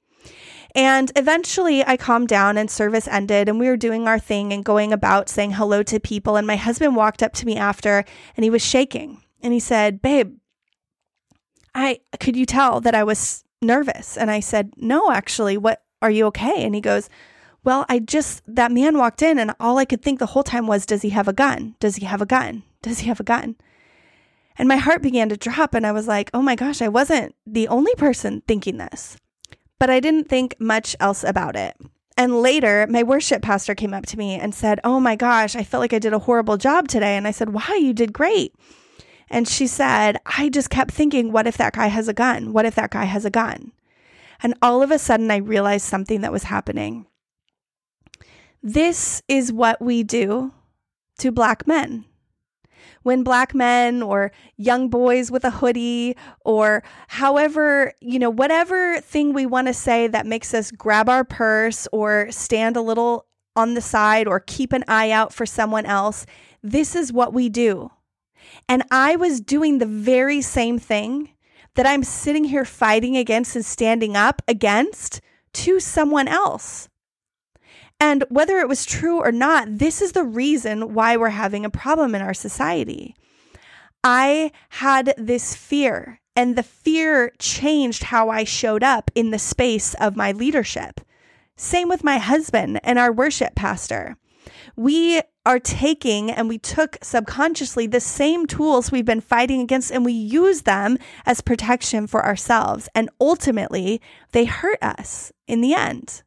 And 0.76 1.12
eventually 1.16 1.86
I 1.86 1.98
calmed 1.98 2.30
down 2.30 2.58
and 2.58 2.70
service 2.70 3.08
ended 3.08 3.48
and 3.48 3.60
we 3.60 3.68
were 3.68 3.78
doing 3.78 4.08
our 4.08 4.18
thing 4.18 4.52
and 4.52 4.66
going 4.66 4.92
about 4.92 5.30
saying 5.30 5.52
hello 5.52 5.84
to 5.84 6.00
people. 6.00 6.36
And 6.36 6.48
my 6.48 6.56
husband 6.56 6.96
walked 6.96 7.22
up 7.22 7.34
to 7.34 7.46
me 7.46 7.58
after 7.58 8.04
and 8.36 8.44
he 8.44 8.50
was 8.50 8.66
shaking 8.66 9.24
and 9.42 9.54
he 9.54 9.60
said, 9.60 10.02
Babe, 10.02 10.36
I 11.76 12.00
could 12.20 12.36
you 12.36 12.46
tell 12.46 12.82
that 12.82 12.96
I 12.96 13.04
was 13.04 13.44
nervous? 13.62 14.18
And 14.18 14.32
I 14.32 14.40
said, 14.40 14.72
No, 14.78 15.12
actually, 15.12 15.58
what 15.58 15.84
are 16.02 16.12
you 16.12 16.26
okay? 16.28 16.64
And 16.64 16.74
he 16.74 16.82
goes, 16.82 17.08
Well, 17.64 17.86
I 17.88 18.00
just, 18.00 18.42
that 18.48 18.72
man 18.72 18.98
walked 18.98 19.22
in 19.22 19.38
and 19.38 19.54
all 19.60 19.78
I 19.78 19.86
could 19.86 20.02
think 20.02 20.18
the 20.18 20.28
whole 20.28 20.44
time 20.44 20.66
was, 20.66 20.88
Does 20.88 21.04
he 21.04 21.10
have 21.10 21.28
a 21.28 21.34
gun? 21.34 21.76
Does 21.80 21.98
he 21.98 22.06
have 22.06 22.22
a 22.22 22.26
gun? 22.26 22.64
Does 22.82 23.00
he 23.00 23.08
have 23.10 23.20
a 23.20 23.24
gun? 23.24 23.58
And 24.58 24.68
my 24.68 24.78
heart 24.78 25.02
began 25.02 25.30
to 25.30 25.38
drop. 25.38 25.74
And 25.76 25.86
I 25.86 25.92
was 25.92 26.08
like, 26.08 26.32
Oh 26.34 26.42
my 26.42 26.56
gosh, 26.56 26.82
I 26.82 26.88
wasn't 26.88 27.36
the 27.46 27.68
only 27.68 27.94
person 27.96 28.42
thinking 28.48 28.78
this 28.78 29.18
but 29.84 29.90
I 29.90 30.00
didn't 30.00 30.30
think 30.30 30.56
much 30.62 30.96
else 31.02 31.26
about 31.26 31.58
it. 31.58 31.76
And 32.16 32.42
later, 32.42 32.88
my 32.90 33.04
worship 33.04 33.42
pastor 33.42 33.76
came 33.76 33.94
up 33.94 34.06
to 34.06 34.18
me 34.18 34.36
and 34.36 34.56
said, 34.56 34.80
Oh 34.86 34.98
my 35.02 35.18
gosh, 35.18 35.58
I 35.58 35.66
felt 35.66 35.82
like 35.82 35.92
I 35.92 36.00
did 36.00 36.14
a 36.14 36.20
horrible 36.20 36.56
job 36.56 36.88
today. 36.88 37.18
And 37.18 37.28
I 37.28 37.32
said, 37.32 37.50
Why? 37.50 37.76
You 37.76 37.92
did 37.92 38.14
great. 38.14 38.56
And 39.30 39.46
she 39.46 39.68
said, 39.68 40.20
I 40.26 40.48
just 40.48 40.70
kept 40.70 40.92
thinking, 40.92 41.34
What 41.34 41.48
if 41.48 41.58
that 41.58 41.74
guy 41.74 41.88
has 41.88 42.08
a 42.08 42.14
gun? 42.14 42.54
What 42.54 42.66
if 42.66 42.76
that 42.76 42.92
guy 42.92 43.04
has 43.04 43.26
a 43.26 43.30
gun? 43.30 43.74
And 44.42 44.54
all 44.62 44.82
of 44.82 44.90
a 44.90 44.98
sudden, 44.98 45.30
I 45.30 45.36
realized 45.36 45.86
something 45.86 46.22
that 46.22 46.32
was 46.32 46.44
happening. 46.44 47.06
This 48.62 49.22
is 49.28 49.52
what 49.52 49.82
we 49.82 50.02
do 50.02 50.54
to 51.18 51.30
Black 51.30 51.68
men 51.68 52.06
when 53.04 53.24
black 53.24 53.54
men 53.54 54.02
or 54.02 54.32
young 54.58 54.90
boys 54.90 55.30
with 55.30 55.46
a 55.46 55.52
hoodie 55.52 56.16
or 56.44 56.84
however, 57.08 57.94
you 58.02 58.20
know, 58.20 58.30
whatever 58.30 59.00
thing 59.02 59.34
we 59.34 59.46
want 59.46 59.68
to 59.68 59.74
say 59.74 60.08
that 60.08 60.26
makes 60.26 60.54
us 60.54 60.72
grab 60.72 61.08
our 61.08 61.24
purse 61.24 61.88
or 61.92 62.32
stand 62.32 62.76
a 62.76 62.82
little 62.82 63.28
on 63.56 63.76
the 63.76 63.82
side 63.82 64.28
or 64.28 64.40
keep 64.40 64.74
an 64.74 64.84
eye 64.88 65.12
out 65.12 65.34
for 65.34 65.46
someone 65.46 65.86
else, 65.86 66.26
this 66.62 66.96
is 66.96 67.14
what 67.14 67.34
we 67.34 67.50
do. 67.50 67.92
And 68.68 68.84
I 68.92 69.16
was 69.16 69.40
doing 69.40 69.78
the 69.78 69.86
very 69.86 70.42
same 70.42 70.80
thing 70.80 71.30
that 71.76 71.86
I'm 71.86 72.04
sitting 72.04 72.46
here 72.46 72.66
fighting 72.66 73.18
against 73.18 73.56
and 73.56 73.66
standing 73.66 74.16
up 74.16 74.42
against 74.48 75.22
to 75.54 75.80
someone 75.80 76.28
else. 76.28 76.90
And 78.06 78.26
whether 78.28 78.60
it 78.60 78.68
was 78.68 78.86
true 78.86 79.20
or 79.20 79.32
not, 79.32 79.78
this 79.80 80.02
is 80.02 80.12
the 80.12 80.26
reason 80.26 80.94
why 80.94 81.16
we're 81.16 81.30
having 81.30 81.64
a 81.64 81.70
problem 81.70 82.14
in 82.14 82.22
our 82.22 82.34
society. 82.34 83.16
I 84.04 84.52
had 84.72 85.14
this 85.18 85.56
fear, 85.56 86.20
and 86.36 86.58
the 86.58 86.64
fear 86.64 87.32
changed 87.40 88.04
how 88.04 88.30
I 88.30 88.44
showed 88.44 88.84
up 88.84 89.10
in 89.16 89.32
the 89.32 89.40
space 89.40 89.94
of 90.02 90.18
my 90.18 90.34
leadership. 90.34 91.00
Same 91.56 91.88
with 91.88 92.04
my 92.04 92.18
husband 92.18 92.82
and 92.84 93.00
our 93.00 93.10
worship 93.10 93.56
pastor. 93.56 94.18
We 94.76 95.22
are 95.46 95.60
taking 95.60 96.30
and 96.30 96.50
we 96.50 96.58
took 96.58 96.98
subconsciously 97.02 97.88
the 97.88 98.02
same 98.02 98.48
tools 98.48 98.92
we've 98.92 99.06
been 99.06 99.22
fighting 99.22 99.62
against 99.62 99.94
and 99.94 100.04
we 100.04 100.12
use 100.12 100.64
them 100.64 100.98
as 101.26 101.40
protection 101.40 102.08
for 102.08 102.26
ourselves. 102.26 102.90
And 102.94 103.10
ultimately, 103.22 104.02
they 104.34 104.44
hurt 104.44 104.80
us 104.84 105.32
in 105.48 105.62
the 105.62 105.74
end. 105.74 106.24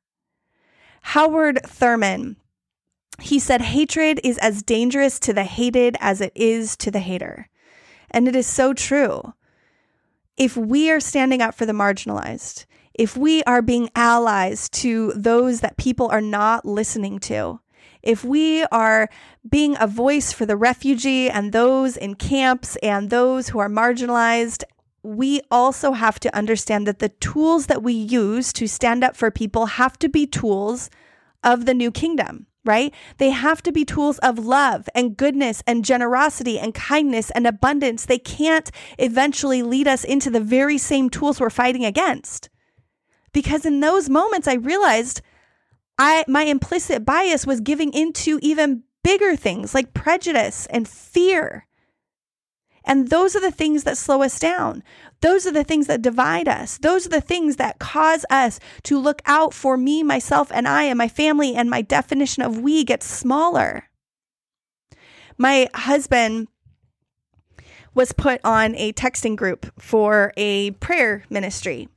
Howard 1.11 1.61
Thurman, 1.65 2.35
he 3.21 3.39
said, 3.39 3.61
hatred 3.61 4.21
is 4.25 4.39
as 4.39 4.65
dangerous 4.65 5.21
to 5.21 5.33
the 5.33 5.45
hated 5.45 5.97
as 6.01 6.21
it 6.21 6.33
is 6.35 6.77
to 6.79 6.91
the 6.91 6.99
hater. 6.99 7.49
And 8.11 8.27
it 8.27 8.35
is 8.35 8.49
so 8.49 8.75
true. 8.75 9.33
If 10.37 10.57
we 10.57 10.91
are 10.91 10.99
standing 10.99 11.41
up 11.41 11.55
for 11.55 11.65
the 11.65 11.73
marginalized, 11.73 12.67
if 12.93 13.17
we 13.17 13.45
are 13.45 13.63
being 13.63 13.89
allies 13.95 14.69
to 14.71 15.13
those 15.15 15.61
that 15.61 15.77
people 15.77 16.09
are 16.09 16.21
not 16.21 16.67
listening 16.67 17.21
to, 17.21 17.61
if 18.03 18.25
we 18.25 18.65
are 18.65 19.09
being 19.49 19.77
a 19.79 19.87
voice 19.87 20.33
for 20.33 20.45
the 20.45 20.57
refugee 20.57 21.31
and 21.31 21.53
those 21.53 21.97
in 21.97 22.17
camps 22.17 22.75
and 22.83 23.11
those 23.11 23.51
who 23.51 23.61
are 23.61 23.71
marginalized, 23.71 24.65
we 25.07 25.41
also 25.53 25.93
have 25.93 26.19
to 26.19 26.37
understand 26.37 26.87
that 26.87 26.99
the 26.99 27.09
tools 27.09 27.67
that 27.67 27.83
we 27.83 27.93
use 27.93 28.53
to 28.53 28.67
stand 28.67 29.05
up 29.05 29.17
for 29.17 29.31
people 29.31 29.67
have 29.67 29.97
to 30.01 30.09
be 30.09 30.27
tools 30.27 30.91
of 31.45 31.65
the 31.65 31.75
new 31.75 31.93
kingdom, 31.93 32.47
right? 32.65 32.93
They 33.19 33.31
have 33.31 33.63
to 33.63 33.73
be 33.73 33.85
tools 33.85 34.19
of 34.19 34.39
love 34.39 34.89
and 34.97 35.17
goodness 35.17 35.63
and 35.65 35.85
generosity 35.85 36.59
and 36.59 36.75
kindness 36.75 37.31
and 37.31 37.47
abundance. 37.47 38.05
They 38.05 38.19
can't 38.19 38.69
eventually 38.99 39.63
lead 39.63 39.87
us 39.87 40.03
into 40.03 40.29
the 40.29 40.41
very 40.41 40.77
same 40.77 41.09
tools 41.09 41.39
we're 41.39 41.51
fighting 41.51 41.85
against. 41.85 42.51
Because 43.33 43.65
in 43.65 43.79
those 43.79 44.11
moments, 44.11 44.49
I 44.49 44.55
realized 44.55 45.21
I, 45.99 46.25
my 46.27 46.43
implicit 46.43 47.05
bias 47.05 47.47
was 47.47 47.61
giving 47.61 47.93
into 47.93 48.41
even 48.43 48.83
bigger 49.05 49.37
things 49.37 49.73
like 49.73 49.95
prejudice 49.95 50.67
and 50.67 50.89
fear 50.89 51.66
and 52.87 53.09
those 53.09 53.35
are 53.35 53.41
the 53.41 53.51
things 53.51 53.85
that 53.85 53.99
slow 53.99 54.23
us 54.23 54.39
down. 54.39 54.83
Those 55.21 55.47
are 55.47 55.53
the 55.53 55.65
things 55.65 55.89
that 55.89 56.03
divide 56.03 56.47
us. 56.47 56.79
Those 56.79 57.07
are 57.07 57.11
the 57.11 57.21
things 57.21 57.57
that 57.57 57.79
cause 57.79 58.25
us 58.31 58.61
to 58.85 58.99
look 58.99 59.21
out 59.27 59.53
for 59.53 59.77
me, 59.77 60.03
myself, 60.03 60.53
and 60.55 60.69
I, 60.69 60.85
and 60.85 60.97
my 60.97 61.09
family, 61.09 61.55
and 61.55 61.69
my 61.69 61.83
definition 61.83 62.43
of 62.43 62.61
we 62.61 62.85
gets 62.85 63.07
smaller. 63.07 63.85
My 65.37 65.69
husband 65.75 66.49
was 67.95 68.13
put 68.13 68.41
on 68.45 68.75
a 68.77 68.93
texting 68.93 69.37
group 69.37 69.67
for 69.81 70.33
a 70.37 70.71
prayer 70.73 71.25
ministry. 71.29 71.89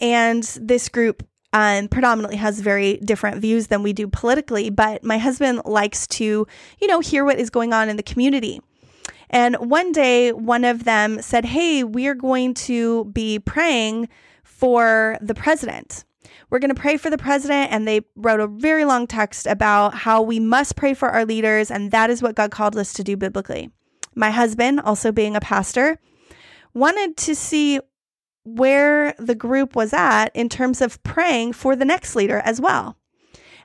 And 0.00 0.42
this 0.60 0.88
group 0.88 1.26
um, 1.52 1.88
predominantly 1.88 2.36
has 2.36 2.60
very 2.60 2.96
different 2.98 3.40
views 3.40 3.68
than 3.68 3.82
we 3.82 3.92
do 3.92 4.08
politically, 4.08 4.70
but 4.70 5.04
my 5.04 5.18
husband 5.18 5.62
likes 5.64 6.06
to, 6.08 6.46
you 6.80 6.86
know, 6.86 7.00
hear 7.00 7.24
what 7.24 7.38
is 7.38 7.50
going 7.50 7.72
on 7.72 7.88
in 7.88 7.96
the 7.96 8.02
community. 8.02 8.60
And 9.30 9.56
one 9.56 9.92
day, 9.92 10.32
one 10.32 10.64
of 10.64 10.84
them 10.84 11.20
said, 11.20 11.44
Hey, 11.44 11.84
we 11.84 12.06
are 12.06 12.14
going 12.14 12.54
to 12.54 13.06
be 13.06 13.38
praying 13.38 14.08
for 14.42 15.18
the 15.20 15.34
president. 15.34 16.04
We're 16.48 16.60
going 16.60 16.74
to 16.74 16.80
pray 16.80 16.96
for 16.96 17.10
the 17.10 17.18
president. 17.18 17.72
And 17.72 17.86
they 17.86 18.02
wrote 18.14 18.40
a 18.40 18.46
very 18.46 18.84
long 18.84 19.06
text 19.06 19.46
about 19.46 19.94
how 19.94 20.22
we 20.22 20.38
must 20.38 20.76
pray 20.76 20.94
for 20.94 21.08
our 21.08 21.24
leaders. 21.24 21.70
And 21.70 21.90
that 21.90 22.10
is 22.10 22.22
what 22.22 22.36
God 22.36 22.50
called 22.50 22.76
us 22.76 22.92
to 22.94 23.04
do 23.04 23.16
biblically. 23.16 23.70
My 24.14 24.30
husband, 24.30 24.80
also 24.80 25.12
being 25.12 25.36
a 25.36 25.40
pastor, 25.40 25.98
wanted 26.72 27.16
to 27.18 27.34
see 27.34 27.80
where 28.44 29.12
the 29.18 29.34
group 29.34 29.74
was 29.74 29.92
at 29.92 30.26
in 30.34 30.48
terms 30.48 30.80
of 30.80 31.02
praying 31.02 31.52
for 31.52 31.74
the 31.74 31.84
next 31.84 32.14
leader 32.14 32.40
as 32.44 32.60
well. 32.60 32.96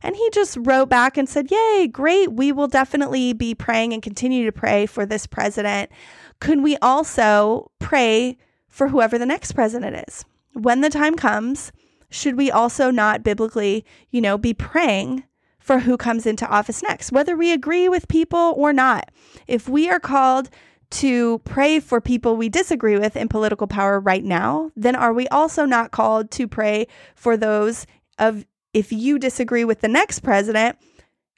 And 0.02 0.16
he 0.16 0.30
just 0.32 0.58
wrote 0.62 0.90
back 0.90 1.18
and 1.18 1.30
said, 1.30 1.52
Yay, 1.52 1.88
great. 1.88 2.34
We 2.34 2.52
will 2.52 2.68
definitely 2.68 3.34
be 3.34 3.54
praying 3.54 3.94
and 3.94 4.02
continue 4.02 4.46
to 4.46 4.52
pray 4.52 4.86
for 4.86 5.06
this 5.06 5.28
president. 5.28 5.92
Could 6.40 6.64
we 6.64 6.78
also 6.78 7.72
pray 7.80 8.38
for 8.68 8.88
whoever 8.88 9.18
the 9.18 9.26
next 9.26 9.52
president 9.52 10.04
is? 10.08 10.26
When 10.54 10.82
the 10.82 10.90
time 10.90 11.16
comes, 11.16 11.72
should 12.10 12.36
we 12.36 12.52
also 12.52 12.92
not 12.92 13.24
biblically, 13.24 13.86
you 14.10 14.22
know, 14.22 14.38
be 14.38 14.54
praying 14.54 15.24
for 15.60 15.80
who 15.80 15.96
comes 15.96 16.26
into 16.26 16.48
office 16.48 16.82
next, 16.82 17.12
whether 17.12 17.38
we 17.38 17.52
agree 17.52 17.88
with 17.88 18.08
people 18.08 18.54
or 18.58 18.74
not? 18.74 19.12
If 19.48 19.70
we 19.70 19.90
are 19.90 20.00
called 20.00 20.50
to 20.92 21.40
pray 21.40 21.80
for 21.80 22.02
people 22.02 22.36
we 22.36 22.50
disagree 22.50 22.98
with 22.98 23.16
in 23.16 23.30
political 23.30 23.68
power 23.68 24.00
right 24.00 24.24
now, 24.24 24.72
then 24.76 24.96
are 24.96 25.14
we 25.14 25.28
also 25.30 25.66
not 25.66 25.92
called 25.92 26.32
to 26.32 26.48
pray 26.48 26.88
for 27.16 27.38
those 27.38 27.86
of 28.20 28.46
if 28.74 28.92
you 28.92 29.20
disagree 29.20 29.66
with 29.66 29.82
the 29.82 29.88
next 29.88 30.20
president, 30.20 30.78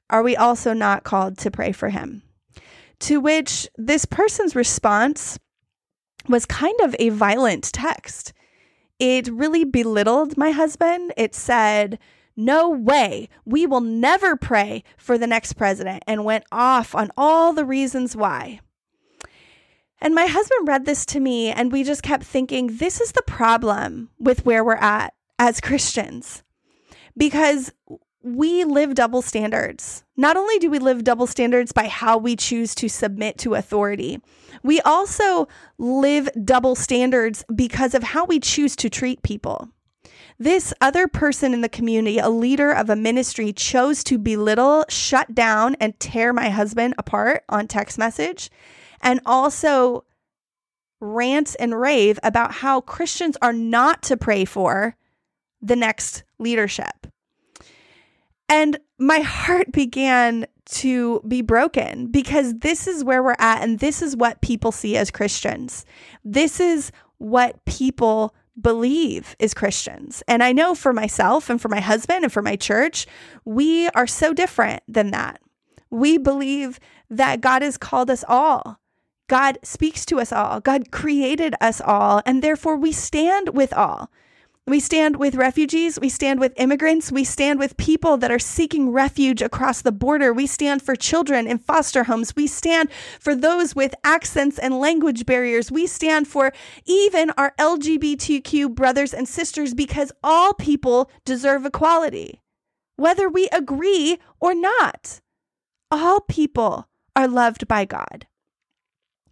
are 0.10 0.24
we 0.24 0.36
also 0.36 0.74
not 0.74 1.04
called 1.04 1.38
to 1.40 1.52
pray 1.52 1.72
for 1.72 1.90
him? 1.90 2.24
To 3.00 3.20
which 3.20 3.68
this 3.78 4.06
person's 4.06 4.56
response 4.56 5.40
was 6.30 6.46
kind 6.46 6.80
of 6.82 6.96
a 7.00 7.10
violent 7.10 7.72
text. 7.74 8.34
It 9.00 9.28
really 9.28 9.66
belittled 9.66 10.38
my 10.38 10.52
husband. 10.52 11.14
It 11.18 11.36
said, 11.36 12.00
no 12.36 12.70
way, 12.70 13.30
we 13.46 13.66
will 13.66 13.82
never 13.82 14.36
pray 14.36 14.84
for 14.98 15.18
the 15.18 15.28
next 15.28 15.54
president, 15.54 16.04
and 16.08 16.26
went 16.26 16.46
off 16.52 16.96
on 16.96 17.12
all 17.16 17.54
the 17.54 17.66
reasons 17.66 18.16
why. 18.16 18.60
And 20.02 20.16
my 20.16 20.26
husband 20.26 20.68
read 20.68 20.86
this 20.86 21.06
to 21.08 21.20
me, 21.20 21.52
and 21.52 21.72
we 21.72 21.84
just 21.84 22.04
kept 22.04 22.24
thinking, 22.24 22.78
this 22.78 23.00
is 23.00 23.12
the 23.12 23.22
problem 23.22 24.10
with 24.20 24.46
where 24.46 24.64
we're 24.64 24.76
at 24.76 25.14
as 25.38 25.62
Christians. 25.62 26.44
Because 27.16 27.72
we 28.24 28.64
live 28.64 28.96
double 28.96 29.22
standards. 29.22 30.04
Not 30.16 30.38
only 30.38 30.58
do 30.58 30.70
we 30.70 30.80
live 30.80 31.04
double 31.04 31.28
standards 31.28 31.74
by 31.74 31.88
how 31.88 32.18
we 32.18 32.36
choose 32.36 32.74
to 32.76 32.88
submit 32.88 33.38
to 33.40 33.56
authority, 33.56 34.22
we 34.64 34.80
also 34.82 35.48
live 35.78 36.30
double 36.44 36.76
standards 36.76 37.44
because 37.54 37.94
of 37.94 38.04
how 38.04 38.26
we 38.26 38.40
choose 38.40 38.76
to 38.78 38.90
treat 38.90 39.22
people. 39.24 39.70
This 40.40 40.74
other 40.82 41.08
person 41.08 41.54
in 41.54 41.62
the 41.62 41.70
community, 41.70 42.18
a 42.18 42.30
leader 42.30 42.72
of 42.72 42.90
a 42.90 42.96
ministry, 42.96 43.54
chose 43.54 44.04
to 44.06 44.18
belittle, 44.18 44.86
shut 44.90 45.36
down, 45.36 45.76
and 45.80 46.00
tear 46.00 46.34
my 46.34 46.50
husband 46.50 46.96
apart 46.98 47.44
on 47.50 47.68
text 47.68 47.98
message 47.98 48.50
and 49.02 49.20
also 49.26 50.06
rant 51.00 51.56
and 51.60 51.80
rave 51.80 52.18
about 52.24 52.54
how 52.54 52.80
Christians 52.82 53.38
are 53.42 53.54
not 53.54 54.02
to 54.04 54.18
pray 54.18 54.46
for 54.46 54.96
the 55.64 55.76
next 55.76 56.24
leadership. 56.38 57.08
And 58.48 58.78
my 59.00 59.20
heart 59.20 59.72
began 59.72 60.46
to 60.66 61.22
be 61.28 61.42
broken 61.42 62.08
because 62.08 62.54
this 62.60 62.88
is 62.88 63.04
where 63.04 63.24
we're 63.24 63.36
at, 63.40 63.64
and 63.64 63.80
this 63.80 64.02
is 64.02 64.16
what 64.16 64.42
people 64.42 64.72
see 64.72 64.96
as 64.96 65.12
Christians. 65.12 65.86
This 66.24 66.60
is 66.60 66.92
what 67.18 67.64
people 67.66 68.36
believe 68.60 69.36
is 69.40 69.54
Christians. 69.54 70.22
And 70.28 70.44
I 70.44 70.52
know 70.52 70.76
for 70.76 70.94
myself 70.94 71.50
and 71.50 71.60
for 71.60 71.70
my 71.70 71.80
husband 71.80 72.24
and 72.24 72.32
for 72.32 72.42
my 72.42 72.56
church, 72.56 73.08
we 73.46 73.90
are 73.90 74.08
so 74.08 74.34
different 74.34 74.84
than 74.88 75.12
that. 75.12 75.42
We 75.90 76.18
believe 76.18 76.80
that 77.10 77.42
God 77.42 77.62
has 77.62 77.78
called 77.78 78.10
us 78.10 78.24
all 78.28 78.80
God 79.28 79.58
speaks 79.64 80.06
to 80.06 80.20
us 80.20 80.32
all. 80.32 80.60
God 80.60 80.92
created 80.92 81.56
us 81.62 81.82
all, 81.82 82.22
and 82.26 82.44
therefore 82.44 82.76
we 82.76 82.92
stand 82.92 83.56
with 83.56 83.74
all. 83.74 84.12
We 84.66 84.80
stand 84.80 85.18
with 85.18 85.36
refugees. 85.36 86.00
We 86.00 86.08
stand 86.08 86.40
with 86.40 86.54
immigrants. 86.56 87.12
We 87.12 87.26
stand 87.26 87.60
with 87.60 87.76
people 87.76 88.16
that 88.18 88.32
are 88.32 88.40
seeking 88.40 88.92
refuge 88.92 89.42
across 89.42 89.82
the 89.82 89.92
border. 89.92 90.32
We 90.32 90.48
stand 90.48 90.82
for 90.82 90.96
children 90.96 91.48
in 91.48 91.58
foster 91.58 92.06
homes. 92.06 92.34
We 92.34 92.48
stand 92.48 92.90
for 93.20 93.36
those 93.36 93.76
with 93.76 93.94
accents 94.06 94.58
and 94.58 94.80
language 94.80 95.26
barriers. 95.26 95.70
We 95.70 95.86
stand 95.86 96.30
for 96.30 96.54
even 96.86 97.32
our 97.32 97.54
LGBTQ 97.60 98.74
brothers 98.74 99.14
and 99.14 99.28
sisters 99.28 99.74
because 99.74 100.14
all 100.24 100.54
people 100.54 101.12
deserve 101.26 101.66
equality, 101.66 102.42
whether 102.96 103.28
we 103.28 103.50
agree 103.50 104.18
or 104.40 104.56
not. 104.56 105.20
All 105.92 106.22
people 106.22 106.88
are 107.18 107.28
loved 107.28 107.68
by 107.68 107.84
God. 107.84 108.28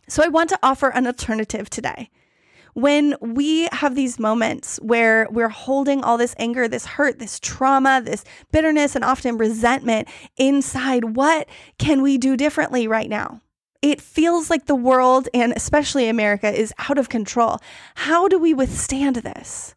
So 0.09 0.23
I 0.25 0.27
want 0.27 0.49
to 0.49 0.59
offer 0.61 0.89
an 0.89 1.07
alternative 1.07 1.69
today. 1.69 2.09
When 2.73 3.15
we 3.21 3.67
have 3.71 3.95
these 3.95 4.19
moments 4.19 4.77
where 4.81 5.27
we're 5.29 5.49
holding 5.49 6.03
all 6.03 6.17
this 6.17 6.35
anger, 6.37 6.67
this 6.67 6.85
hurt, 6.85 7.19
this 7.19 7.39
trauma, 7.39 8.01
this 8.03 8.23
bitterness, 8.51 8.95
and 8.95 9.03
often 9.03 9.37
resentment 9.37 10.07
inside, 10.37 11.15
what 11.15 11.47
can 11.77 12.01
we 12.01 12.17
do 12.17 12.37
differently 12.37 12.87
right 12.87 13.09
now? 13.09 13.41
It 13.81 13.99
feels 13.99 14.49
like 14.49 14.67
the 14.67 14.75
world, 14.75 15.27
and 15.33 15.53
especially 15.55 16.07
America, 16.07 16.53
is 16.53 16.73
out 16.77 16.97
of 16.97 17.09
control. 17.09 17.59
How 17.95 18.27
do 18.27 18.37
we 18.37 18.53
withstand 18.53 19.17
this? 19.17 19.75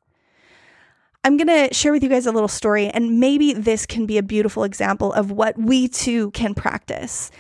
I'm 1.24 1.38
going 1.38 1.68
to 1.68 1.74
share 1.74 1.90
with 1.90 2.02
you 2.02 2.10
guys 2.10 2.26
a 2.26 2.32
little 2.32 2.48
story, 2.48 2.88
and 2.88 3.18
maybe 3.18 3.54
this 3.54 3.86
can 3.86 4.04
be 4.04 4.18
a 4.18 4.22
beautiful 4.22 4.62
example 4.62 5.10
of 5.14 5.30
what 5.30 5.56
we 5.58 5.88
too 5.88 6.30
can 6.32 6.54
practice. 6.54 7.30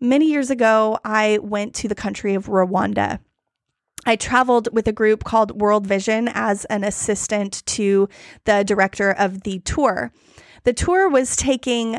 Many 0.00 0.30
years 0.30 0.48
ago, 0.48 0.98
I 1.04 1.38
went 1.42 1.74
to 1.76 1.88
the 1.88 1.94
country 1.94 2.34
of 2.34 2.46
Rwanda. 2.46 3.20
I 4.06 4.16
traveled 4.16 4.68
with 4.72 4.86
a 4.88 4.92
group 4.92 5.24
called 5.24 5.60
World 5.60 5.86
Vision 5.86 6.28
as 6.32 6.64
an 6.66 6.84
assistant 6.84 7.64
to 7.66 8.08
the 8.44 8.64
director 8.64 9.10
of 9.10 9.42
the 9.42 9.60
tour. 9.60 10.12
The 10.64 10.72
tour 10.72 11.08
was 11.08 11.36
taking 11.36 11.98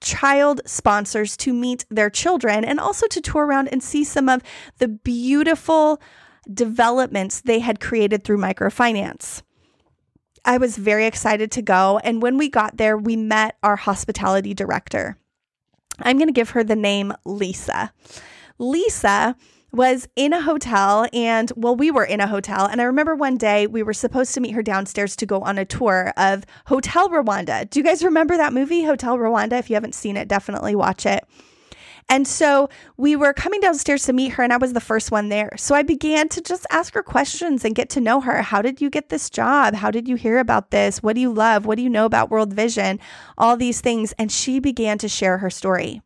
child 0.00 0.60
sponsors 0.66 1.36
to 1.38 1.52
meet 1.52 1.84
their 1.88 2.10
children 2.10 2.64
and 2.64 2.80
also 2.80 3.06
to 3.06 3.20
tour 3.20 3.46
around 3.46 3.68
and 3.68 3.82
see 3.82 4.04
some 4.04 4.28
of 4.28 4.42
the 4.78 4.88
beautiful 4.88 6.00
developments 6.52 7.40
they 7.40 7.60
had 7.60 7.80
created 7.80 8.24
through 8.24 8.38
microfinance. 8.38 9.42
I 10.44 10.58
was 10.58 10.76
very 10.76 11.06
excited 11.06 11.52
to 11.52 11.62
go. 11.62 12.00
And 12.02 12.20
when 12.20 12.36
we 12.36 12.48
got 12.48 12.76
there, 12.76 12.96
we 12.96 13.16
met 13.16 13.56
our 13.62 13.76
hospitality 13.76 14.54
director. 14.54 15.16
I'm 16.00 16.16
going 16.16 16.28
to 16.28 16.32
give 16.32 16.50
her 16.50 16.64
the 16.64 16.76
name 16.76 17.12
Lisa. 17.24 17.92
Lisa 18.58 19.36
was 19.72 20.06
in 20.16 20.32
a 20.32 20.42
hotel 20.42 21.06
and 21.12 21.50
well 21.56 21.74
we 21.74 21.90
were 21.90 22.04
in 22.04 22.20
a 22.20 22.26
hotel 22.26 22.66
and 22.66 22.80
I 22.80 22.84
remember 22.84 23.14
one 23.14 23.38
day 23.38 23.66
we 23.66 23.82
were 23.82 23.94
supposed 23.94 24.34
to 24.34 24.40
meet 24.40 24.52
her 24.52 24.62
downstairs 24.62 25.16
to 25.16 25.26
go 25.26 25.40
on 25.40 25.58
a 25.58 25.64
tour 25.64 26.12
of 26.16 26.44
Hotel 26.66 27.08
Rwanda. 27.08 27.68
Do 27.68 27.80
you 27.80 27.84
guys 27.84 28.04
remember 28.04 28.36
that 28.36 28.52
movie 28.52 28.84
Hotel 28.84 29.16
Rwanda? 29.16 29.58
If 29.58 29.70
you 29.70 29.74
haven't 29.74 29.94
seen 29.94 30.16
it, 30.16 30.28
definitely 30.28 30.74
watch 30.74 31.06
it. 31.06 31.26
And 32.08 32.26
so 32.26 32.68
we 32.96 33.16
were 33.16 33.32
coming 33.32 33.60
downstairs 33.60 34.04
to 34.04 34.12
meet 34.12 34.32
her, 34.32 34.42
and 34.42 34.52
I 34.52 34.56
was 34.56 34.72
the 34.72 34.80
first 34.80 35.10
one 35.10 35.28
there. 35.28 35.52
So 35.56 35.74
I 35.74 35.82
began 35.82 36.28
to 36.30 36.40
just 36.40 36.66
ask 36.70 36.94
her 36.94 37.02
questions 37.02 37.64
and 37.64 37.74
get 37.74 37.88
to 37.90 38.00
know 38.00 38.20
her. 38.20 38.42
How 38.42 38.60
did 38.60 38.80
you 38.80 38.90
get 38.90 39.08
this 39.08 39.30
job? 39.30 39.74
How 39.74 39.90
did 39.90 40.08
you 40.08 40.16
hear 40.16 40.38
about 40.38 40.70
this? 40.70 41.02
What 41.02 41.14
do 41.14 41.20
you 41.20 41.32
love? 41.32 41.64
What 41.64 41.76
do 41.76 41.82
you 41.82 41.90
know 41.90 42.04
about 42.04 42.30
World 42.30 42.52
Vision? 42.52 43.00
All 43.38 43.56
these 43.56 43.80
things. 43.80 44.12
And 44.18 44.30
she 44.30 44.58
began 44.58 44.98
to 44.98 45.08
share 45.08 45.38
her 45.38 45.50
story. 45.50 46.02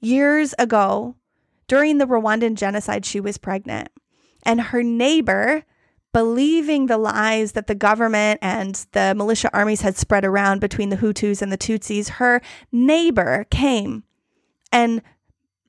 Years 0.00 0.54
ago, 0.58 1.16
during 1.68 1.98
the 1.98 2.06
Rwandan 2.06 2.54
genocide, 2.54 3.04
she 3.04 3.20
was 3.20 3.38
pregnant. 3.38 3.88
And 4.44 4.60
her 4.60 4.82
neighbor, 4.82 5.64
believing 6.12 6.86
the 6.86 6.98
lies 6.98 7.52
that 7.52 7.66
the 7.66 7.74
government 7.74 8.38
and 8.42 8.86
the 8.92 9.14
militia 9.14 9.50
armies 9.52 9.80
had 9.80 9.96
spread 9.96 10.24
around 10.24 10.60
between 10.60 10.90
the 10.90 10.96
Hutus 10.96 11.42
and 11.42 11.50
the 11.50 11.58
Tutsis, 11.58 12.08
her 12.08 12.40
neighbor 12.70 13.46
came 13.50 14.04
and 14.72 15.02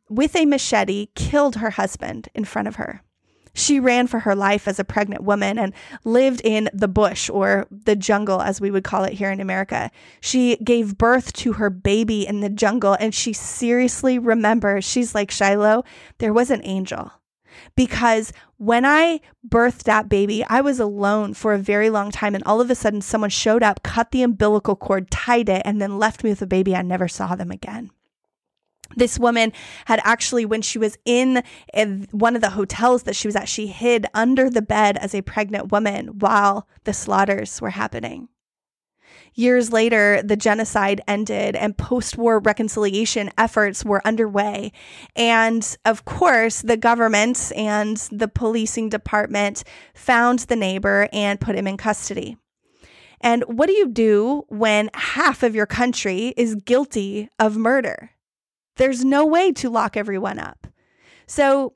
with 0.10 0.36
a 0.36 0.46
machete, 0.46 1.08
killed 1.16 1.58
her 1.58 1.72
husband 1.72 2.30
in 2.34 2.46
front 2.46 2.68
of 2.68 2.76
her. 2.76 3.02
She 3.58 3.80
ran 3.80 4.06
for 4.06 4.20
her 4.20 4.36
life 4.36 4.68
as 4.68 4.78
a 4.78 4.84
pregnant 4.84 5.24
woman 5.24 5.58
and 5.58 5.74
lived 6.04 6.42
in 6.44 6.70
the 6.74 6.88
bush 6.88 7.28
or 7.28 7.66
the 7.72 7.96
jungle, 7.96 8.40
as 8.40 8.62
we 8.62 8.70
would 8.70 8.84
call 8.84 9.04
it 9.04 9.14
here 9.14 9.32
in 9.32 9.40
America. 9.40 9.90
She 10.22 10.58
gave 10.58 10.98
birth 10.98 11.34
to 11.34 11.54
her 11.54 11.72
baby 11.72 12.28
in 12.28 12.42
the 12.42 12.50
jungle 12.50 12.96
and 13.00 13.16
she 13.16 13.34
seriously 13.34 14.20
remembers, 14.20 14.86
she's 14.86 15.16
like, 15.16 15.32
Shiloh, 15.32 15.84
there 16.20 16.34
was 16.34 16.52
an 16.52 16.62
angel. 16.64 17.12
Because 17.76 18.32
when 18.58 18.86
I 18.86 19.22
birthed 19.48 19.84
that 19.84 20.08
baby, 20.08 20.46
I 20.48 20.62
was 20.62 20.80
alone 20.80 21.34
for 21.34 21.54
a 21.54 21.60
very 21.60 21.90
long 21.90 22.12
time. 22.12 22.36
And 22.36 22.44
all 22.44 22.62
of 22.62 22.70
a 22.70 22.76
sudden, 22.76 23.02
someone 23.02 23.32
showed 23.32 23.64
up, 23.64 23.82
cut 23.82 24.12
the 24.12 24.22
umbilical 24.22 24.76
cord, 24.76 25.10
tied 25.10 25.50
it, 25.50 25.64
and 25.66 25.82
then 25.82 25.98
left 25.98 26.24
me 26.24 26.30
with 26.30 26.44
a 26.44 26.48
baby. 26.48 26.76
I 26.76 26.84
never 26.84 27.08
saw 27.08 27.36
them 27.36 27.50
again. 27.50 27.90
This 28.96 29.20
woman 29.20 29.54
had 29.86 30.00
actually, 30.04 30.46
when 30.46 30.62
she 30.62 30.80
was 30.80 30.98
in 31.06 31.44
eh, 31.74 32.06
one 32.12 32.36
of 32.36 32.42
the 32.42 32.52
hotels 32.52 33.04
that 33.04 33.16
she 33.16 33.28
was 33.28 33.36
at, 33.36 33.50
she 33.50 33.68
hid 33.68 34.06
under 34.14 34.50
the 34.50 34.62
bed 34.62 34.98
as 34.98 35.14
a 35.14 35.22
pregnant 35.22 35.72
woman 35.72 36.20
while 36.20 36.68
the 36.84 36.94
slaughters 36.94 37.62
were 37.62 37.72
happening. 37.72 38.30
Years 39.34 39.72
later, 39.72 40.22
the 40.24 40.36
genocide 40.36 41.02
ended 41.08 41.56
and 41.56 41.78
post 41.78 42.18
war 42.18 42.40
reconciliation 42.40 43.30
efforts 43.38 43.86
were 43.86 44.06
underway. 44.06 44.72
And 45.16 45.78
of 45.86 46.06
course, 46.06 46.64
the 46.64 46.76
government 46.76 47.52
and 47.56 47.98
the 48.12 48.28
policing 48.28 48.90
department 48.90 49.64
found 49.94 50.40
the 50.40 50.56
neighbor 50.56 51.08
and 51.14 51.40
put 51.40 51.56
him 51.56 51.68
in 51.68 51.78
custody. 51.78 52.38
And 53.22 53.44
what 53.44 53.68
do 53.68 53.74
you 53.74 53.88
do 53.90 54.46
when 54.48 54.90
half 54.96 55.44
of 55.44 55.56
your 55.56 55.66
country 55.68 56.34
is 56.36 56.56
guilty 56.56 57.30
of 57.40 57.58
murder? 57.58 58.12
There's 58.78 59.04
no 59.04 59.26
way 59.26 59.52
to 59.54 59.70
lock 59.70 59.98
everyone 59.98 60.40
up. 60.40 60.68
So, 61.28 61.74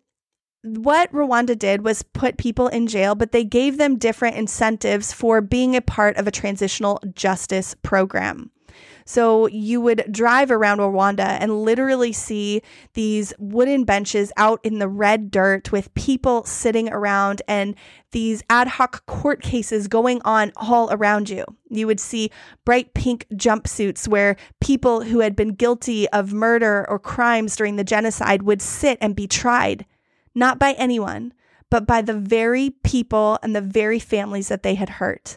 what 0.64 1.12
Rwanda 1.12 1.58
did 1.58 1.84
was 1.84 2.04
put 2.04 2.38
people 2.38 2.68
in 2.68 2.86
jail, 2.86 3.16
but 3.16 3.32
they 3.32 3.44
gave 3.44 3.78
them 3.78 3.98
different 3.98 4.38
incentives 4.38 5.12
for 5.12 5.42
being 5.42 5.76
a 5.76 5.82
part 5.82 6.18
of 6.18 6.28
a 6.28 6.32
transitional 6.32 7.02
justice 7.16 7.76
program. 7.82 8.52
So 9.12 9.48
you 9.48 9.82
would 9.82 10.06
drive 10.10 10.52
around 10.52 10.78
Rwanda 10.78 11.38
and 11.42 11.64
literally 11.64 12.14
see 12.14 12.62
these 12.94 13.34
wooden 13.38 13.84
benches 13.84 14.32
out 14.38 14.62
in 14.64 14.80
the 14.80 14.88
red 14.88 15.30
dirt 15.30 15.70
with 15.70 15.94
people 15.96 16.46
sitting 16.46 16.88
around 16.88 17.42
and 17.46 17.76
these 18.12 18.42
ad 18.50 18.70
hoc 18.70 19.06
court 19.08 19.42
cases 19.42 19.90
going 19.90 20.22
on 20.24 20.54
all 20.56 20.90
around 20.94 21.30
you. 21.30 21.44
You 21.70 21.88
would 21.88 22.00
see 22.00 22.32
bright 22.64 22.94
pink 22.94 23.28
jumpsuits 23.34 24.08
where 24.08 24.38
people 24.62 25.02
who 25.02 25.20
had 25.20 25.36
been 25.36 25.56
guilty 25.56 26.08
of 26.12 26.32
murder 26.32 26.86
or 26.88 26.98
crimes 26.98 27.58
during 27.58 27.76
the 27.76 27.84
genocide 27.84 28.44
would 28.44 28.62
sit 28.62 28.98
and 29.02 29.14
be 29.14 29.28
tried, 29.28 29.86
not 30.34 30.58
by 30.58 30.72
anyone, 30.78 31.34
but 31.70 31.86
by 31.86 32.02
the 32.02 32.18
very 32.18 32.70
people 32.86 33.40
and 33.44 33.54
the 33.54 33.60
very 33.60 34.00
families 34.00 34.48
that 34.48 34.64
they 34.64 34.76
had 34.76 34.88
hurt. 34.88 35.36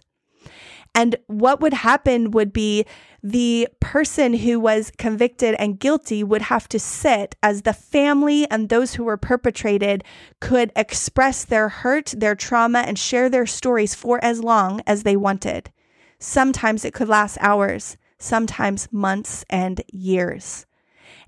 And 0.94 1.16
what 1.26 1.60
would 1.60 1.72
happen 1.72 2.30
would 2.30 2.52
be 2.52 2.84
the 3.22 3.68
person 3.80 4.34
who 4.34 4.60
was 4.60 4.92
convicted 4.96 5.56
and 5.58 5.80
guilty 5.80 6.22
would 6.22 6.42
have 6.42 6.68
to 6.68 6.78
sit 6.78 7.34
as 7.42 7.62
the 7.62 7.72
family 7.72 8.48
and 8.50 8.68
those 8.68 8.94
who 8.94 9.04
were 9.04 9.16
perpetrated 9.16 10.04
could 10.40 10.70
express 10.76 11.44
their 11.44 11.68
hurt, 11.68 12.14
their 12.16 12.36
trauma, 12.36 12.80
and 12.80 12.98
share 12.98 13.28
their 13.28 13.46
stories 13.46 13.94
for 13.94 14.22
as 14.24 14.44
long 14.44 14.80
as 14.86 15.02
they 15.02 15.16
wanted. 15.16 15.72
Sometimes 16.20 16.84
it 16.84 16.94
could 16.94 17.08
last 17.08 17.38
hours, 17.40 17.96
sometimes 18.18 18.88
months 18.92 19.44
and 19.50 19.82
years. 19.92 20.64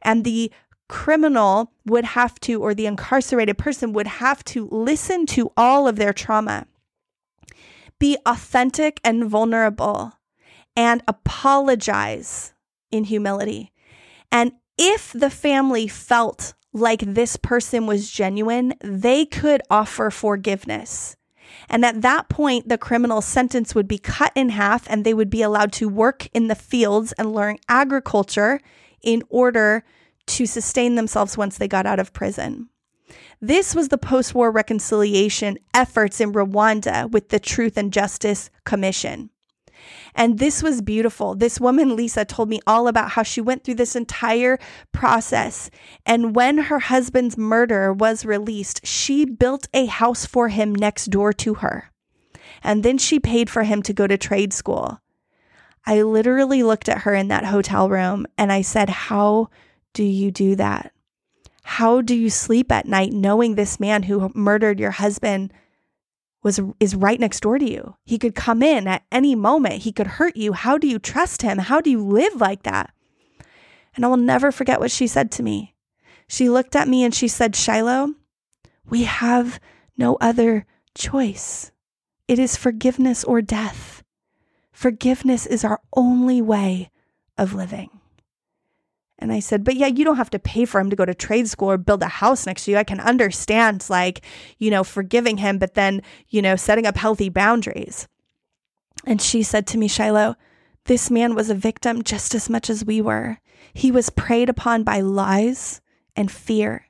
And 0.02 0.22
the 0.22 0.52
criminal 0.88 1.72
would 1.84 2.04
have 2.04 2.38
to, 2.40 2.62
or 2.62 2.72
the 2.72 2.86
incarcerated 2.86 3.58
person 3.58 3.92
would 3.94 4.06
have 4.06 4.44
to 4.44 4.68
listen 4.70 5.26
to 5.26 5.50
all 5.56 5.88
of 5.88 5.96
their 5.96 6.12
trauma 6.12 6.66
be 7.98 8.16
authentic 8.26 9.00
and 9.04 9.24
vulnerable 9.24 10.12
and 10.76 11.02
apologize 11.08 12.52
in 12.90 13.04
humility. 13.04 13.72
And 14.30 14.52
if 14.76 15.12
the 15.12 15.30
family 15.30 15.88
felt 15.88 16.54
like 16.72 17.00
this 17.00 17.36
person 17.36 17.86
was 17.86 18.10
genuine, 18.10 18.74
they 18.80 19.24
could 19.24 19.62
offer 19.70 20.10
forgiveness. 20.10 21.16
And 21.68 21.84
at 21.84 22.02
that 22.02 22.28
point, 22.28 22.68
the 22.68 22.76
criminal 22.76 23.22
sentence 23.22 23.74
would 23.74 23.88
be 23.88 23.98
cut 23.98 24.32
in 24.34 24.50
half 24.50 24.88
and 24.90 25.04
they 25.04 25.14
would 25.14 25.30
be 25.30 25.42
allowed 25.42 25.72
to 25.74 25.88
work 25.88 26.28
in 26.34 26.48
the 26.48 26.54
fields 26.54 27.12
and 27.12 27.32
learn 27.32 27.58
agriculture 27.68 28.60
in 29.02 29.22
order 29.30 29.84
to 30.26 30.44
sustain 30.44 30.96
themselves 30.96 31.38
once 31.38 31.56
they 31.56 31.68
got 31.68 31.86
out 31.86 32.00
of 32.00 32.12
prison. 32.12 32.68
This 33.40 33.74
was 33.74 33.88
the 33.88 33.98
post 33.98 34.34
war 34.34 34.50
reconciliation 34.50 35.58
efforts 35.74 36.20
in 36.20 36.32
Rwanda 36.32 37.10
with 37.10 37.28
the 37.28 37.38
Truth 37.38 37.76
and 37.76 37.92
Justice 37.92 38.50
Commission. 38.64 39.30
And 40.14 40.38
this 40.38 40.62
was 40.62 40.80
beautiful. 40.80 41.34
This 41.34 41.60
woman, 41.60 41.94
Lisa, 41.94 42.24
told 42.24 42.48
me 42.48 42.60
all 42.66 42.88
about 42.88 43.10
how 43.10 43.22
she 43.22 43.42
went 43.42 43.62
through 43.62 43.74
this 43.74 43.94
entire 43.94 44.58
process. 44.92 45.70
And 46.06 46.34
when 46.34 46.58
her 46.58 46.78
husband's 46.78 47.36
murder 47.36 47.92
was 47.92 48.24
released, 48.24 48.86
she 48.86 49.26
built 49.26 49.68
a 49.74 49.86
house 49.86 50.24
for 50.24 50.48
him 50.48 50.74
next 50.74 51.06
door 51.06 51.32
to 51.34 51.54
her. 51.54 51.90
And 52.62 52.82
then 52.82 52.96
she 52.96 53.20
paid 53.20 53.50
for 53.50 53.64
him 53.64 53.82
to 53.82 53.92
go 53.92 54.06
to 54.06 54.16
trade 54.16 54.54
school. 54.54 55.00
I 55.84 56.02
literally 56.02 56.62
looked 56.62 56.88
at 56.88 57.02
her 57.02 57.14
in 57.14 57.28
that 57.28 57.44
hotel 57.44 57.88
room 57.88 58.26
and 58.38 58.50
I 58.50 58.62
said, 58.62 58.88
How 58.88 59.50
do 59.92 60.02
you 60.02 60.30
do 60.30 60.56
that? 60.56 60.92
How 61.76 62.00
do 62.00 62.14
you 62.14 62.30
sleep 62.30 62.72
at 62.72 62.86
night 62.86 63.12
knowing 63.12 63.54
this 63.54 63.78
man 63.78 64.04
who 64.04 64.32
murdered 64.34 64.80
your 64.80 64.92
husband 64.92 65.52
was 66.42 66.58
is 66.80 66.96
right 66.96 67.20
next 67.20 67.40
door 67.40 67.58
to 67.58 67.70
you? 67.70 67.96
He 68.06 68.16
could 68.16 68.34
come 68.34 68.62
in 68.62 68.88
at 68.88 69.02
any 69.12 69.34
moment. 69.34 69.82
He 69.82 69.92
could 69.92 70.06
hurt 70.06 70.38
you. 70.38 70.54
How 70.54 70.78
do 70.78 70.88
you 70.88 70.98
trust 70.98 71.42
him? 71.42 71.58
How 71.58 71.82
do 71.82 71.90
you 71.90 72.02
live 72.02 72.36
like 72.36 72.62
that? 72.62 72.94
And 73.94 74.06
I 74.06 74.08
will 74.08 74.16
never 74.16 74.50
forget 74.50 74.80
what 74.80 74.90
she 74.90 75.06
said 75.06 75.30
to 75.32 75.42
me. 75.42 75.74
She 76.26 76.48
looked 76.48 76.74
at 76.74 76.88
me 76.88 77.04
and 77.04 77.14
she 77.14 77.28
said, 77.28 77.54
Shiloh, 77.54 78.14
we 78.88 79.04
have 79.04 79.60
no 79.98 80.16
other 80.18 80.64
choice. 80.94 81.72
It 82.26 82.38
is 82.38 82.56
forgiveness 82.56 83.22
or 83.22 83.42
death. 83.42 84.02
Forgiveness 84.72 85.44
is 85.44 85.62
our 85.62 85.82
only 85.94 86.40
way 86.40 86.90
of 87.36 87.52
living. 87.52 87.90
And 89.18 89.32
I 89.32 89.40
said, 89.40 89.64
but 89.64 89.76
yeah, 89.76 89.86
you 89.86 90.04
don't 90.04 90.18
have 90.18 90.30
to 90.30 90.38
pay 90.38 90.66
for 90.66 90.78
him 90.78 90.90
to 90.90 90.96
go 90.96 91.06
to 91.06 91.14
trade 91.14 91.48
school 91.48 91.70
or 91.70 91.78
build 91.78 92.02
a 92.02 92.08
house 92.08 92.44
next 92.44 92.64
to 92.64 92.70
you. 92.70 92.76
I 92.76 92.84
can 92.84 93.00
understand, 93.00 93.86
like, 93.88 94.20
you 94.58 94.70
know, 94.70 94.84
forgiving 94.84 95.38
him, 95.38 95.58
but 95.58 95.74
then, 95.74 96.02
you 96.28 96.42
know, 96.42 96.54
setting 96.56 96.86
up 96.86 96.96
healthy 96.96 97.30
boundaries. 97.30 98.08
And 99.06 99.22
she 99.22 99.42
said 99.42 99.66
to 99.68 99.78
me, 99.78 99.88
Shiloh, 99.88 100.36
this 100.84 101.10
man 101.10 101.34
was 101.34 101.48
a 101.48 101.54
victim 101.54 102.02
just 102.02 102.34
as 102.34 102.50
much 102.50 102.68
as 102.68 102.84
we 102.84 103.00
were. 103.00 103.38
He 103.72 103.90
was 103.90 104.10
preyed 104.10 104.48
upon 104.48 104.82
by 104.82 105.00
lies 105.00 105.80
and 106.14 106.30
fear. 106.30 106.86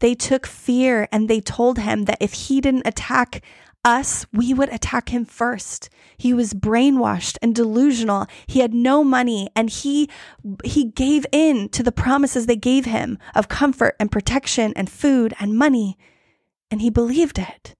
They 0.00 0.14
took 0.14 0.46
fear 0.46 1.08
and 1.10 1.28
they 1.28 1.40
told 1.40 1.78
him 1.78 2.04
that 2.04 2.18
if 2.20 2.32
he 2.32 2.60
didn't 2.60 2.86
attack 2.86 3.42
us, 3.84 4.26
we 4.32 4.52
would 4.52 4.68
attack 4.70 5.10
him 5.10 5.24
first. 5.24 5.88
He 6.16 6.34
was 6.34 6.54
brainwashed 6.54 7.38
and 7.40 7.54
delusional. 7.54 8.26
He 8.46 8.60
had 8.60 8.74
no 8.74 9.04
money 9.04 9.48
and 9.54 9.70
he 9.70 10.10
he 10.64 10.84
gave 10.84 11.24
in 11.32 11.68
to 11.70 11.82
the 11.82 11.92
promises 11.92 12.46
they 12.46 12.56
gave 12.56 12.84
him 12.84 13.18
of 13.34 13.48
comfort 13.48 13.96
and 14.00 14.10
protection 14.10 14.72
and 14.76 14.90
food 14.90 15.34
and 15.40 15.56
money 15.56 15.96
and 16.70 16.82
he 16.82 16.90
believed 16.90 17.38
it. 17.38 17.74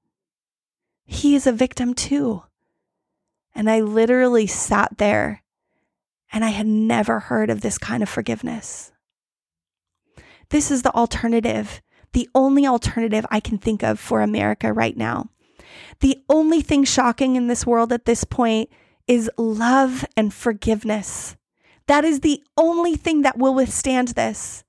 He 1.04 1.34
is 1.34 1.46
a 1.46 1.52
victim 1.52 1.94
too. 1.94 2.42
And 3.54 3.68
I 3.68 3.80
literally 3.80 4.46
sat 4.46 4.98
there 4.98 5.42
and 6.32 6.44
I 6.44 6.50
had 6.50 6.66
never 6.66 7.20
heard 7.20 7.50
of 7.50 7.60
this 7.60 7.78
kind 7.78 8.02
of 8.02 8.08
forgiveness. 8.08 8.92
This 10.50 10.70
is 10.70 10.82
the 10.82 10.94
alternative, 10.94 11.82
the 12.12 12.28
only 12.34 12.66
alternative 12.66 13.26
I 13.30 13.40
can 13.40 13.58
think 13.58 13.82
of 13.82 13.98
for 13.98 14.22
America 14.22 14.72
right 14.72 14.96
now. 14.96 15.30
The 16.00 16.22
only 16.28 16.60
thing 16.60 16.84
shocking 16.84 17.36
in 17.36 17.46
this 17.46 17.66
world 17.66 17.92
at 17.92 18.04
this 18.04 18.24
point 18.24 18.70
is 19.06 19.30
love 19.36 20.04
and 20.16 20.32
forgiveness. 20.32 21.36
That 21.86 22.04
is 22.04 22.20
the 22.20 22.42
only 22.56 22.96
thing 22.96 23.22
that 23.22 23.38
will 23.38 23.54
withstand 23.54 24.08
this. 24.08 24.64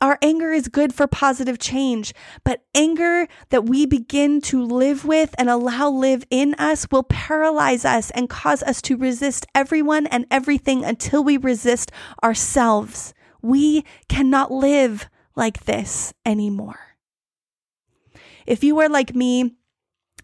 Our 0.00 0.18
anger 0.22 0.52
is 0.52 0.68
good 0.68 0.94
for 0.94 1.06
positive 1.06 1.58
change, 1.58 2.14
but 2.44 2.64
anger 2.74 3.26
that 3.50 3.64
we 3.64 3.84
begin 3.84 4.40
to 4.42 4.62
live 4.64 5.04
with 5.04 5.34
and 5.38 5.50
allow 5.50 5.88
live 5.88 6.24
in 6.30 6.54
us 6.54 6.86
will 6.90 7.02
paralyze 7.02 7.84
us 7.84 8.10
and 8.10 8.28
cause 8.28 8.62
us 8.62 8.80
to 8.82 8.96
resist 8.96 9.46
everyone 9.54 10.06
and 10.06 10.26
everything 10.30 10.84
until 10.84 11.24
we 11.24 11.36
resist 11.36 11.90
ourselves. 12.22 13.12
We 13.42 13.84
cannot 14.08 14.52
live 14.52 15.08
like 15.34 15.64
this 15.64 16.12
anymore. 16.24 16.96
If 18.46 18.62
you 18.62 18.78
are 18.78 18.88
like 18.88 19.14
me, 19.14 19.56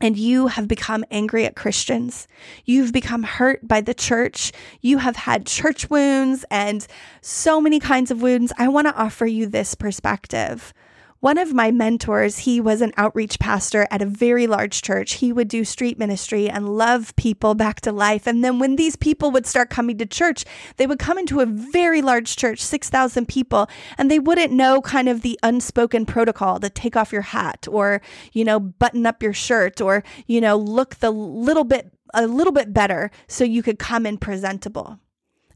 and 0.04 0.18
you 0.18 0.48
have 0.48 0.68
become 0.68 1.02
angry 1.10 1.46
at 1.46 1.56
Christians. 1.56 2.28
You've 2.66 2.92
become 2.92 3.22
hurt 3.22 3.66
by 3.66 3.80
the 3.80 3.94
church. 3.94 4.52
You 4.82 4.98
have 4.98 5.16
had 5.16 5.46
church 5.46 5.88
wounds 5.88 6.44
and 6.50 6.86
so 7.22 7.58
many 7.58 7.80
kinds 7.80 8.10
of 8.10 8.20
wounds. 8.20 8.52
I 8.58 8.68
want 8.68 8.86
to 8.86 8.94
offer 8.94 9.24
you 9.24 9.46
this 9.46 9.74
perspective. 9.74 10.74
One 11.24 11.38
of 11.38 11.54
my 11.54 11.70
mentors, 11.70 12.40
he 12.40 12.60
was 12.60 12.82
an 12.82 12.92
outreach 12.98 13.38
pastor 13.38 13.88
at 13.90 14.02
a 14.02 14.04
very 14.04 14.46
large 14.46 14.82
church. 14.82 15.14
He 15.14 15.32
would 15.32 15.48
do 15.48 15.64
street 15.64 15.98
ministry 15.98 16.50
and 16.50 16.76
love 16.76 17.16
people 17.16 17.54
back 17.54 17.80
to 17.80 17.92
life. 17.92 18.26
And 18.26 18.44
then 18.44 18.58
when 18.58 18.76
these 18.76 18.94
people 18.94 19.30
would 19.30 19.46
start 19.46 19.70
coming 19.70 19.96
to 19.96 20.04
church, 20.04 20.44
they 20.76 20.86
would 20.86 20.98
come 20.98 21.16
into 21.16 21.40
a 21.40 21.46
very 21.46 22.02
large 22.02 22.36
church, 22.36 22.60
6,000 22.60 23.26
people, 23.26 23.70
and 23.96 24.10
they 24.10 24.18
wouldn't 24.18 24.52
know 24.52 24.82
kind 24.82 25.08
of 25.08 25.22
the 25.22 25.40
unspoken 25.42 26.04
protocol 26.04 26.60
to 26.60 26.68
take 26.68 26.94
off 26.94 27.10
your 27.10 27.22
hat 27.22 27.66
or, 27.70 28.02
you 28.34 28.44
know, 28.44 28.60
button 28.60 29.06
up 29.06 29.22
your 29.22 29.32
shirt 29.32 29.80
or, 29.80 30.04
you 30.26 30.42
know, 30.42 30.58
look 30.58 30.96
the 30.96 31.10
little 31.10 31.64
bit 31.64 31.90
a 32.12 32.26
little 32.26 32.52
bit 32.52 32.74
better 32.74 33.10
so 33.28 33.44
you 33.44 33.62
could 33.62 33.78
come 33.78 34.04
in 34.04 34.18
presentable. 34.18 35.00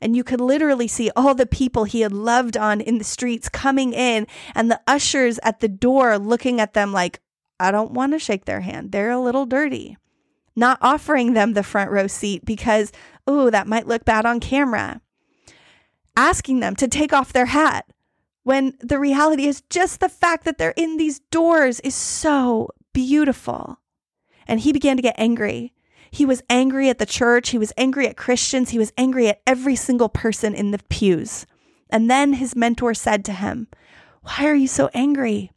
And 0.00 0.16
you 0.16 0.22
could 0.24 0.40
literally 0.40 0.88
see 0.88 1.10
all 1.16 1.34
the 1.34 1.46
people 1.46 1.84
he 1.84 2.02
had 2.02 2.12
loved 2.12 2.56
on 2.56 2.80
in 2.80 2.98
the 2.98 3.04
streets 3.04 3.48
coming 3.48 3.92
in, 3.92 4.26
and 4.54 4.70
the 4.70 4.80
ushers 4.86 5.38
at 5.42 5.60
the 5.60 5.68
door 5.68 6.18
looking 6.18 6.60
at 6.60 6.74
them 6.74 6.92
like, 6.92 7.20
I 7.60 7.70
don't 7.70 7.92
want 7.92 8.12
to 8.12 8.18
shake 8.18 8.44
their 8.44 8.60
hand. 8.60 8.92
They're 8.92 9.10
a 9.10 9.20
little 9.20 9.46
dirty. 9.46 9.96
Not 10.54 10.78
offering 10.80 11.34
them 11.34 11.52
the 11.52 11.62
front 11.62 11.90
row 11.90 12.06
seat 12.06 12.44
because, 12.44 12.92
oh, 13.26 13.50
that 13.50 13.66
might 13.66 13.86
look 13.86 14.04
bad 14.04 14.26
on 14.26 14.40
camera. 14.40 15.00
Asking 16.16 16.60
them 16.60 16.74
to 16.76 16.88
take 16.88 17.12
off 17.12 17.32
their 17.32 17.46
hat 17.46 17.86
when 18.42 18.74
the 18.80 18.98
reality 18.98 19.46
is 19.46 19.62
just 19.68 20.00
the 20.00 20.08
fact 20.08 20.44
that 20.44 20.58
they're 20.58 20.74
in 20.76 20.96
these 20.96 21.20
doors 21.30 21.80
is 21.80 21.94
so 21.94 22.70
beautiful. 22.92 23.80
And 24.46 24.60
he 24.60 24.72
began 24.72 24.96
to 24.96 25.02
get 25.02 25.14
angry 25.18 25.74
He 26.10 26.24
was 26.24 26.42
angry 26.48 26.88
at 26.88 26.98
the 26.98 27.06
church. 27.06 27.50
He 27.50 27.58
was 27.58 27.72
angry 27.76 28.06
at 28.08 28.16
Christians. 28.16 28.70
He 28.70 28.78
was 28.78 28.92
angry 28.96 29.28
at 29.28 29.42
every 29.46 29.76
single 29.76 30.08
person 30.08 30.54
in 30.54 30.70
the 30.70 30.80
pews. 30.88 31.46
And 31.90 32.10
then 32.10 32.34
his 32.34 32.56
mentor 32.56 32.94
said 32.94 33.24
to 33.26 33.32
him, 33.32 33.68
Why 34.22 34.46
are 34.46 34.54
you 34.54 34.68
so 34.68 34.90
angry? 34.94 35.50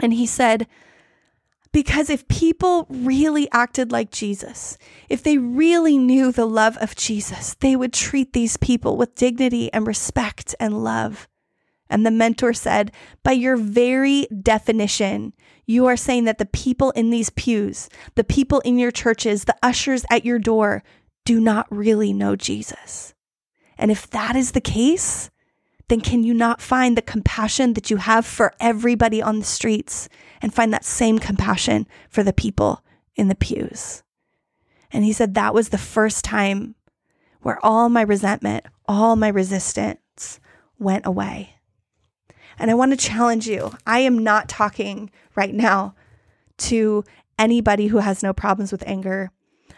And 0.00 0.12
he 0.12 0.26
said, 0.26 0.66
because 1.74 2.08
if 2.08 2.28
people 2.28 2.86
really 2.88 3.50
acted 3.50 3.90
like 3.90 4.12
Jesus, 4.12 4.78
if 5.08 5.24
they 5.24 5.38
really 5.38 5.98
knew 5.98 6.30
the 6.30 6.46
love 6.46 6.76
of 6.76 6.94
Jesus, 6.94 7.54
they 7.54 7.74
would 7.74 7.92
treat 7.92 8.32
these 8.32 8.56
people 8.56 8.96
with 8.96 9.16
dignity 9.16 9.72
and 9.72 9.84
respect 9.84 10.54
and 10.60 10.84
love. 10.84 11.26
And 11.94 12.04
the 12.04 12.10
mentor 12.10 12.52
said, 12.52 12.90
By 13.22 13.32
your 13.32 13.56
very 13.56 14.26
definition, 14.42 15.32
you 15.64 15.86
are 15.86 15.96
saying 15.96 16.24
that 16.24 16.38
the 16.38 16.44
people 16.46 16.90
in 16.90 17.10
these 17.10 17.30
pews, 17.30 17.88
the 18.16 18.24
people 18.24 18.58
in 18.60 18.80
your 18.80 18.90
churches, 18.90 19.44
the 19.44 19.54
ushers 19.62 20.04
at 20.10 20.24
your 20.24 20.40
door, 20.40 20.82
do 21.24 21.40
not 21.40 21.68
really 21.70 22.12
know 22.12 22.34
Jesus. 22.34 23.14
And 23.78 23.92
if 23.92 24.10
that 24.10 24.34
is 24.34 24.50
the 24.50 24.60
case, 24.60 25.30
then 25.86 26.00
can 26.00 26.24
you 26.24 26.34
not 26.34 26.60
find 26.60 26.96
the 26.96 27.02
compassion 27.02 27.74
that 27.74 27.92
you 27.92 27.98
have 27.98 28.26
for 28.26 28.52
everybody 28.58 29.22
on 29.22 29.38
the 29.38 29.44
streets 29.44 30.08
and 30.42 30.52
find 30.52 30.72
that 30.72 30.84
same 30.84 31.20
compassion 31.20 31.86
for 32.08 32.24
the 32.24 32.32
people 32.32 32.82
in 33.14 33.28
the 33.28 33.36
pews? 33.36 34.02
And 34.90 35.04
he 35.04 35.12
said 35.12 35.34
that 35.34 35.54
was 35.54 35.68
the 35.68 35.78
first 35.78 36.24
time 36.24 36.74
where 37.40 37.64
all 37.64 37.88
my 37.88 38.02
resentment, 38.02 38.66
all 38.88 39.14
my 39.14 39.28
resistance 39.28 40.40
went 40.76 41.06
away. 41.06 41.54
And 42.58 42.70
I 42.70 42.74
want 42.74 42.92
to 42.92 42.96
challenge 42.96 43.46
you. 43.46 43.72
I 43.86 44.00
am 44.00 44.18
not 44.18 44.48
talking 44.48 45.10
right 45.34 45.54
now 45.54 45.94
to 46.58 47.04
anybody 47.38 47.88
who 47.88 47.98
has 47.98 48.22
no 48.22 48.32
problems 48.32 48.72
with 48.72 48.84
anger. 48.86 49.30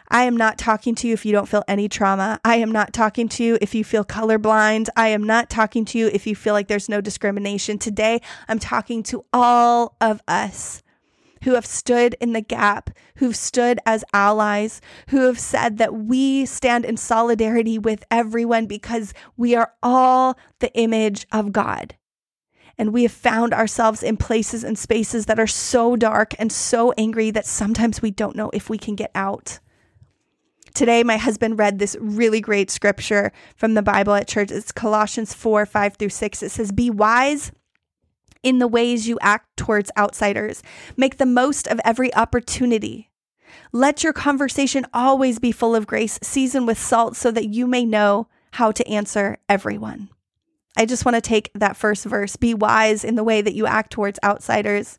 I 0.08 0.24
am 0.24 0.36
not 0.36 0.56
talking 0.56 0.94
to 0.96 1.08
you 1.08 1.14
if 1.14 1.26
you 1.26 1.32
don't 1.32 1.48
feel 1.48 1.64
any 1.66 1.88
trauma. 1.88 2.40
I 2.44 2.56
am 2.56 2.70
not 2.70 2.92
talking 2.92 3.28
to 3.30 3.42
you 3.42 3.58
if 3.60 3.74
you 3.74 3.82
feel 3.82 4.04
colorblind. 4.04 4.88
I 4.96 5.08
am 5.08 5.24
not 5.24 5.50
talking 5.50 5.84
to 5.86 5.98
you 5.98 6.08
if 6.12 6.26
you 6.26 6.36
feel 6.36 6.54
like 6.54 6.68
there's 6.68 6.88
no 6.88 7.00
discrimination. 7.00 7.78
Today, 7.78 8.20
I'm 8.46 8.60
talking 8.60 9.02
to 9.04 9.24
all 9.32 9.96
of 10.00 10.22
us 10.28 10.82
who 11.42 11.54
have 11.54 11.66
stood 11.66 12.16
in 12.20 12.32
the 12.32 12.40
gap, 12.40 12.90
who've 13.16 13.36
stood 13.36 13.78
as 13.84 14.04
allies, 14.12 14.80
who 15.08 15.22
have 15.22 15.38
said 15.38 15.78
that 15.78 15.94
we 15.94 16.46
stand 16.46 16.84
in 16.84 16.96
solidarity 16.96 17.78
with 17.78 18.04
everyone 18.10 18.66
because 18.66 19.12
we 19.36 19.54
are 19.54 19.72
all 19.82 20.38
the 20.60 20.72
image 20.74 21.26
of 21.32 21.52
God. 21.52 21.96
And 22.78 22.92
we 22.92 23.04
have 23.04 23.12
found 23.12 23.54
ourselves 23.54 24.02
in 24.02 24.16
places 24.16 24.62
and 24.62 24.78
spaces 24.78 25.26
that 25.26 25.38
are 25.38 25.46
so 25.46 25.96
dark 25.96 26.34
and 26.38 26.52
so 26.52 26.92
angry 26.98 27.30
that 27.30 27.46
sometimes 27.46 28.02
we 28.02 28.10
don't 28.10 28.36
know 28.36 28.50
if 28.52 28.68
we 28.68 28.76
can 28.76 28.94
get 28.94 29.10
out. 29.14 29.60
Today, 30.74 31.02
my 31.02 31.16
husband 31.16 31.58
read 31.58 31.78
this 31.78 31.96
really 31.98 32.42
great 32.42 32.70
scripture 32.70 33.32
from 33.56 33.72
the 33.72 33.82
Bible 33.82 34.12
at 34.12 34.28
church. 34.28 34.50
It's 34.50 34.72
Colossians 34.72 35.32
4 35.32 35.64
5 35.64 35.96
through 35.96 36.10
6. 36.10 36.42
It 36.42 36.50
says, 36.50 36.70
Be 36.70 36.90
wise 36.90 37.50
in 38.46 38.60
the 38.60 38.68
ways 38.68 39.08
you 39.08 39.18
act 39.20 39.56
towards 39.56 39.90
outsiders, 39.98 40.62
make 40.96 41.16
the 41.16 41.26
most 41.26 41.66
of 41.66 41.80
every 41.84 42.14
opportunity. 42.14 43.10
Let 43.72 44.04
your 44.04 44.12
conversation 44.12 44.86
always 44.94 45.40
be 45.40 45.50
full 45.50 45.74
of 45.74 45.86
grace, 45.86 46.18
seasoned 46.22 46.68
with 46.68 46.78
salt, 46.78 47.16
so 47.16 47.32
that 47.32 47.48
you 47.48 47.66
may 47.66 47.84
know 47.84 48.28
how 48.52 48.70
to 48.70 48.86
answer 48.88 49.38
everyone. 49.48 50.10
I 50.76 50.86
just 50.86 51.04
want 51.04 51.14
to 51.14 51.20
take 51.20 51.50
that 51.54 51.76
first 51.76 52.04
verse 52.04 52.36
be 52.36 52.54
wise 52.54 53.04
in 53.04 53.14
the 53.14 53.24
way 53.24 53.42
that 53.42 53.54
you 53.54 53.66
act 53.66 53.92
towards 53.92 54.18
outsiders. 54.22 54.98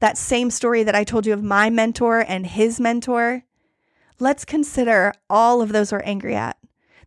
That 0.00 0.18
same 0.18 0.50
story 0.50 0.82
that 0.82 0.94
I 0.94 1.04
told 1.04 1.26
you 1.26 1.32
of 1.32 1.42
my 1.42 1.70
mentor 1.70 2.20
and 2.20 2.46
his 2.46 2.78
mentor 2.78 3.44
let's 4.20 4.44
consider 4.44 5.12
all 5.28 5.60
of 5.60 5.72
those 5.72 5.92
we're 5.92 6.00
angry 6.00 6.34
at, 6.34 6.56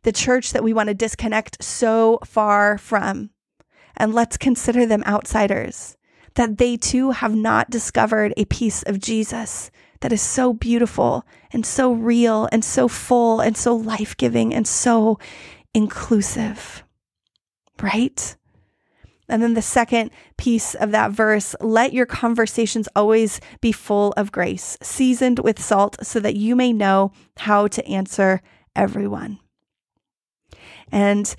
the 0.03 0.11
church 0.11 0.51
that 0.51 0.63
we 0.63 0.73
want 0.73 0.87
to 0.89 0.93
disconnect 0.93 1.63
so 1.63 2.19
far 2.25 2.77
from, 2.77 3.29
and 3.95 4.13
let's 4.13 4.37
consider 4.37 4.85
them 4.85 5.03
outsiders, 5.05 5.97
that 6.35 6.57
they 6.57 6.77
too 6.77 7.11
have 7.11 7.33
not 7.33 7.69
discovered 7.69 8.33
a 8.37 8.45
piece 8.45 8.83
of 8.83 8.99
Jesus 8.99 9.71
that 10.01 10.13
is 10.13 10.21
so 10.21 10.53
beautiful 10.53 11.25
and 11.51 11.65
so 11.65 11.91
real 11.91 12.47
and 12.51 12.63
so 12.63 12.87
full 12.87 13.39
and 13.39 13.57
so 13.57 13.75
life 13.75 14.15
giving 14.17 14.53
and 14.53 14.67
so 14.67 15.17
inclusive. 15.73 16.83
Right? 17.81 18.35
And 19.29 19.43
then 19.43 19.55
the 19.55 19.61
second 19.61 20.11
piece 20.37 20.73
of 20.73 20.91
that 20.91 21.11
verse 21.11 21.55
let 21.59 21.91
your 21.91 22.05
conversations 22.05 22.87
always 22.95 23.41
be 23.59 23.71
full 23.71 24.13
of 24.13 24.31
grace, 24.31 24.77
seasoned 24.81 25.39
with 25.39 25.61
salt, 25.61 25.97
so 26.01 26.19
that 26.21 26.35
you 26.35 26.55
may 26.55 26.71
know 26.71 27.11
how 27.37 27.67
to 27.67 27.85
answer 27.85 28.41
everyone. 28.75 29.39
And 30.91 31.35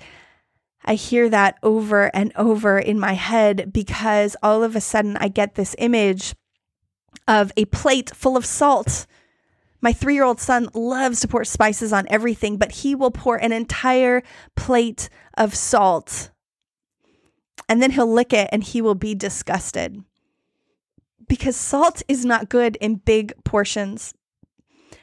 I 0.85 0.93
hear 0.95 1.29
that 1.29 1.57
over 1.63 2.15
and 2.15 2.31
over 2.35 2.77
in 2.77 2.99
my 2.99 3.13
head 3.13 3.73
because 3.73 4.35
all 4.41 4.63
of 4.63 4.75
a 4.75 4.81
sudden 4.81 5.17
I 5.17 5.27
get 5.27 5.55
this 5.55 5.75
image 5.77 6.35
of 7.27 7.51
a 7.57 7.65
plate 7.65 8.11
full 8.15 8.37
of 8.37 8.45
salt. 8.45 9.05
My 9.81 9.93
three 9.93 10.15
year 10.15 10.25
old 10.25 10.39
son 10.39 10.69
loves 10.73 11.21
to 11.21 11.27
pour 11.27 11.45
spices 11.45 11.93
on 11.93 12.07
everything, 12.09 12.57
but 12.57 12.71
he 12.71 12.95
will 12.95 13.11
pour 13.11 13.37
an 13.37 13.51
entire 13.51 14.23
plate 14.55 15.09
of 15.37 15.55
salt 15.55 16.31
and 17.69 17.83
then 17.83 17.91
he'll 17.91 18.11
lick 18.11 18.33
it 18.33 18.49
and 18.51 18.63
he 18.63 18.81
will 18.81 18.95
be 18.95 19.13
disgusted. 19.13 20.03
Because 21.27 21.55
salt 21.55 22.01
is 22.07 22.25
not 22.25 22.49
good 22.49 22.75
in 22.81 22.95
big 22.95 23.31
portions. 23.45 24.15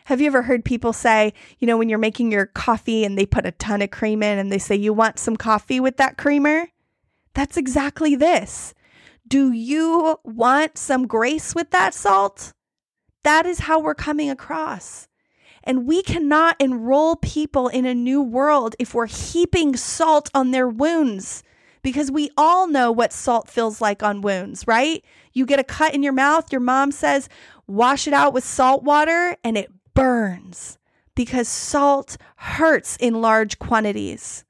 Have 0.07 0.21
you 0.21 0.27
ever 0.27 0.43
heard 0.43 0.65
people 0.65 0.93
say, 0.93 1.33
you 1.61 1.67
know, 1.67 1.79
when 1.79 1.89
you're 1.89 1.99
making 1.99 2.33
your 2.33 2.47
coffee 2.47 3.05
and 3.05 3.17
they 3.17 3.25
put 3.25 3.47
a 3.47 3.53
ton 3.53 3.83
of 3.83 3.93
cream 3.93 4.23
in 4.23 4.39
and 4.39 4.51
they 4.51 4.59
say, 4.59 4.75
you 4.75 4.93
want 4.93 5.21
some 5.21 5.37
coffee 5.37 5.79
with 5.79 5.97
that 5.99 6.19
creamer? 6.19 6.69
That's 7.35 7.57
exactly 7.57 8.17
this. 8.17 8.75
Do 9.29 9.53
you 9.53 10.19
want 10.25 10.77
some 10.77 11.07
grace 11.07 11.55
with 11.55 11.71
that 11.71 11.95
salt? 11.95 12.53
That 13.27 13.45
is 13.45 13.59
how 13.59 13.81
we're 13.81 13.97
coming 13.97 14.31
across. 14.31 15.09
And 15.65 15.85
we 15.85 16.01
cannot 16.01 16.55
enroll 16.61 17.17
people 17.17 17.67
in 17.67 17.85
a 17.85 17.93
new 17.93 18.23
world 18.23 18.77
if 18.79 18.95
we're 18.95 19.09
heaping 19.09 19.75
salt 19.75 20.31
on 20.33 20.53
their 20.53 20.69
wounds 20.69 21.43
because 21.83 22.09
we 22.09 22.31
all 22.37 22.69
know 22.69 22.93
what 22.93 23.13
salt 23.13 23.49
feels 23.49 23.81
like 23.81 24.01
on 24.01 24.21
wounds, 24.21 24.69
right? 24.69 25.05
You 25.33 25.45
get 25.45 25.59
a 25.59 25.65
cut 25.65 25.93
in 25.93 26.05
your 26.05 26.13
mouth, 26.13 26.53
your 26.53 26.61
mom 26.61 26.93
says, 26.93 27.29
wash 27.67 28.07
it 28.07 28.15
out 28.15 28.33
with 28.33 28.45
salt 28.45 28.85
water, 28.85 29.37
and 29.43 29.59
it 29.59 29.73
burns 29.93 30.79
because 31.17 31.49
salt 31.49 32.17
hurts 32.37 32.97
in 32.99 33.21
large 33.21 33.59
quantities. 33.59 34.45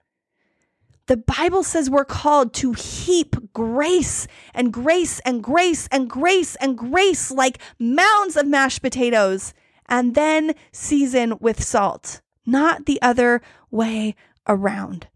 The 1.06 1.16
Bible 1.16 1.62
says 1.62 1.88
we're 1.88 2.04
called 2.04 2.52
to 2.54 2.72
heap 2.72 3.36
grace 3.52 4.26
and 4.52 4.72
grace 4.72 5.20
and 5.20 5.42
grace 5.42 5.86
and 5.92 6.10
grace 6.10 6.56
and 6.56 6.76
grace 6.76 7.30
like 7.30 7.58
mounds 7.78 8.36
of 8.36 8.46
mashed 8.46 8.82
potatoes 8.82 9.54
and 9.88 10.16
then 10.16 10.54
season 10.72 11.34
with 11.40 11.62
salt, 11.62 12.20
not 12.44 12.86
the 12.86 13.00
other 13.02 13.40
way 13.70 14.16
around. 14.48 15.06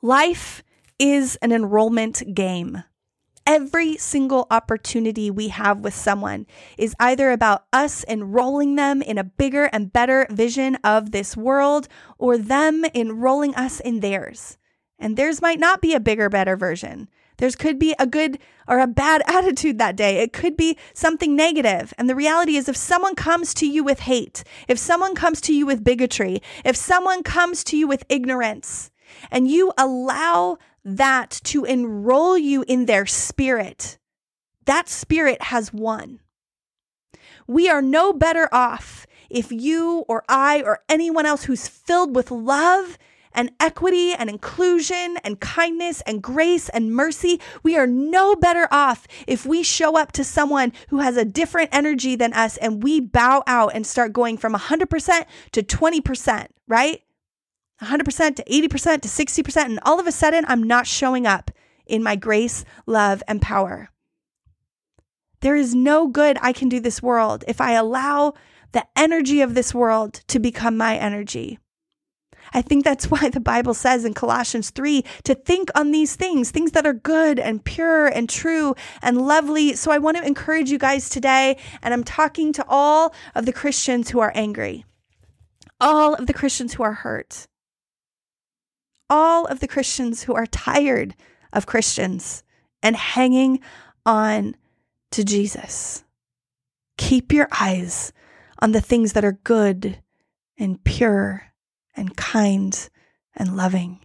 Life 0.00 0.62
is 0.98 1.36
an 1.42 1.50
enrollment 1.50 2.34
game. 2.34 2.84
Every 3.46 3.96
single 3.96 4.46
opportunity 4.50 5.30
we 5.30 5.48
have 5.48 5.80
with 5.80 5.94
someone 5.94 6.46
is 6.78 6.94
either 7.00 7.32
about 7.32 7.64
us 7.72 8.04
enrolling 8.06 8.76
them 8.76 9.02
in 9.02 9.18
a 9.18 9.24
bigger 9.24 9.64
and 9.72 9.92
better 9.92 10.26
vision 10.30 10.76
of 10.84 11.10
this 11.10 11.36
world 11.36 11.88
or 12.18 12.38
them 12.38 12.84
enrolling 12.94 13.54
us 13.56 13.80
in 13.80 14.00
theirs. 14.00 14.58
And 14.98 15.16
theirs 15.16 15.42
might 15.42 15.58
not 15.58 15.80
be 15.80 15.94
a 15.94 16.00
bigger, 16.00 16.28
better 16.28 16.56
version. 16.56 17.08
There's 17.38 17.56
could 17.56 17.80
be 17.80 17.92
a 17.98 18.06
good 18.06 18.38
or 18.68 18.78
a 18.78 18.86
bad 18.86 19.22
attitude 19.26 19.78
that 19.78 19.96
day. 19.96 20.18
It 20.18 20.32
could 20.32 20.56
be 20.56 20.78
something 20.94 21.34
negative. 21.34 21.92
And 21.98 22.08
the 22.08 22.14
reality 22.14 22.56
is, 22.56 22.68
if 22.68 22.76
someone 22.76 23.16
comes 23.16 23.52
to 23.54 23.66
you 23.66 23.82
with 23.82 24.00
hate, 24.00 24.44
if 24.68 24.78
someone 24.78 25.16
comes 25.16 25.40
to 25.42 25.52
you 25.52 25.66
with 25.66 25.82
bigotry, 25.82 26.40
if 26.64 26.76
someone 26.76 27.24
comes 27.24 27.64
to 27.64 27.76
you 27.76 27.88
with 27.88 28.04
ignorance, 28.08 28.92
and 29.30 29.48
you 29.48 29.72
allow 29.76 30.58
that 30.84 31.40
to 31.44 31.64
enroll 31.64 32.36
you 32.36 32.64
in 32.66 32.86
their 32.86 33.06
spirit, 33.06 33.98
that 34.64 34.88
spirit 34.88 35.42
has 35.42 35.72
won. 35.72 36.20
We 37.46 37.68
are 37.68 37.82
no 37.82 38.12
better 38.12 38.48
off 38.52 39.06
if 39.28 39.50
you 39.50 40.04
or 40.08 40.24
I 40.28 40.62
or 40.62 40.80
anyone 40.88 41.26
else 41.26 41.44
who's 41.44 41.68
filled 41.68 42.14
with 42.14 42.30
love 42.30 42.98
and 43.34 43.50
equity 43.58 44.12
and 44.12 44.28
inclusion 44.28 45.16
and 45.24 45.40
kindness 45.40 46.02
and 46.02 46.22
grace 46.22 46.68
and 46.68 46.94
mercy, 46.94 47.40
we 47.62 47.76
are 47.76 47.86
no 47.86 48.36
better 48.36 48.68
off 48.70 49.08
if 49.26 49.46
we 49.46 49.62
show 49.62 49.96
up 49.96 50.12
to 50.12 50.24
someone 50.24 50.72
who 50.90 50.98
has 50.98 51.16
a 51.16 51.24
different 51.24 51.70
energy 51.72 52.14
than 52.14 52.34
us 52.34 52.58
and 52.58 52.82
we 52.82 53.00
bow 53.00 53.42
out 53.46 53.72
and 53.74 53.86
start 53.86 54.12
going 54.12 54.36
from 54.36 54.54
100% 54.54 55.24
to 55.52 55.62
20%, 55.62 56.46
right? 56.68 57.02
100% 57.82 58.36
to 58.36 58.44
80% 58.44 59.00
to 59.02 59.08
60%. 59.08 59.64
And 59.64 59.80
all 59.82 60.00
of 60.00 60.06
a 60.06 60.12
sudden, 60.12 60.44
I'm 60.48 60.62
not 60.62 60.86
showing 60.86 61.26
up 61.26 61.50
in 61.86 62.02
my 62.02 62.16
grace, 62.16 62.64
love, 62.86 63.22
and 63.26 63.42
power. 63.42 63.90
There 65.40 65.56
is 65.56 65.74
no 65.74 66.06
good 66.06 66.38
I 66.40 66.52
can 66.52 66.68
do 66.68 66.80
this 66.80 67.02
world 67.02 67.44
if 67.48 67.60
I 67.60 67.72
allow 67.72 68.34
the 68.70 68.86
energy 68.96 69.40
of 69.40 69.54
this 69.54 69.74
world 69.74 70.14
to 70.28 70.38
become 70.38 70.76
my 70.76 70.96
energy. 70.96 71.58
I 72.54 72.62
think 72.62 72.84
that's 72.84 73.06
why 73.10 73.28
the 73.28 73.40
Bible 73.40 73.74
says 73.74 74.04
in 74.04 74.14
Colossians 74.14 74.70
3 74.70 75.04
to 75.24 75.34
think 75.34 75.70
on 75.74 75.90
these 75.90 76.16
things, 76.16 76.50
things 76.50 76.72
that 76.72 76.86
are 76.86 76.92
good 76.92 77.38
and 77.38 77.64
pure 77.64 78.06
and 78.06 78.28
true 78.28 78.74
and 79.00 79.26
lovely. 79.26 79.74
So 79.74 79.90
I 79.90 79.98
want 79.98 80.16
to 80.16 80.26
encourage 80.26 80.70
you 80.70 80.78
guys 80.78 81.08
today, 81.08 81.58
and 81.82 81.92
I'm 81.92 82.04
talking 82.04 82.52
to 82.54 82.64
all 82.68 83.14
of 83.34 83.46
the 83.46 83.52
Christians 83.52 84.10
who 84.10 84.20
are 84.20 84.32
angry, 84.34 84.84
all 85.80 86.14
of 86.14 86.26
the 86.26 86.34
Christians 86.34 86.74
who 86.74 86.82
are 86.82 86.92
hurt, 86.92 87.46
all 89.12 89.44
of 89.44 89.60
the 89.60 89.68
Christians 89.68 90.22
who 90.22 90.34
are 90.34 90.46
tired 90.46 91.14
of 91.52 91.66
Christians 91.66 92.42
and 92.82 92.96
hanging 92.96 93.60
on 94.06 94.56
to 95.10 95.22
Jesus. 95.22 96.02
Keep 96.96 97.30
your 97.30 97.46
eyes 97.60 98.14
on 98.60 98.72
the 98.72 98.80
things 98.80 99.12
that 99.12 99.24
are 99.24 99.38
good 99.44 100.00
and 100.58 100.82
pure 100.82 101.52
and 101.94 102.16
kind 102.16 102.88
and 103.36 103.54
loving. 103.54 104.00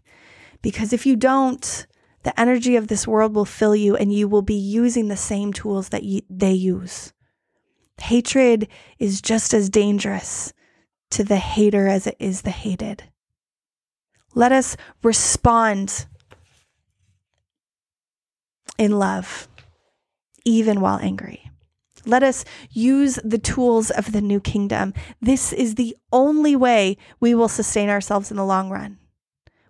Because 0.62 0.92
if 0.92 1.06
you 1.06 1.16
don't, 1.16 1.88
the 2.24 2.38
energy 2.38 2.76
of 2.76 2.90
this 2.90 3.08
world 3.08 3.34
will 3.34 3.46
fill 3.46 3.78
you 3.78 3.96
and 3.96 4.12
you 4.12 4.28
will 4.28 4.42
be 4.42 4.56
using 4.56 5.08
the 5.08 5.16
same 5.16 5.54
tools 5.54 5.88
that 5.90 6.04
you, 6.04 6.22
they 6.30 6.52
use. 6.52 7.14
Hatred 8.02 8.68
is 9.00 9.22
just 9.22 9.54
as 9.54 9.70
dangerous 9.70 10.52
to 11.12 11.24
the 11.24 11.38
hater 11.38 11.88
as 11.88 12.08
it 12.08 12.18
is 12.20 12.42
the 12.42 12.52
hated. 12.52 13.04
Let 14.38 14.52
us 14.52 14.78
respond 15.02 16.06
in 18.78 19.00
love, 19.00 19.48
even 20.46 20.80
while 20.80 21.00
angry. 21.00 21.50
Let 22.06 22.22
us 22.22 22.46
use 22.70 23.18
the 23.24 23.40
tools 23.40 23.90
of 23.90 24.12
the 24.12 24.22
new 24.22 24.40
kingdom. 24.40 24.94
This 25.20 25.52
is 25.52 25.74
the 25.74 25.98
only 26.14 26.56
way 26.56 26.98
we 27.20 27.34
will 27.34 27.48
sustain 27.48 27.90
ourselves 27.90 28.30
in 28.30 28.38
the 28.38 28.46
long 28.46 28.70
run. 28.70 29.00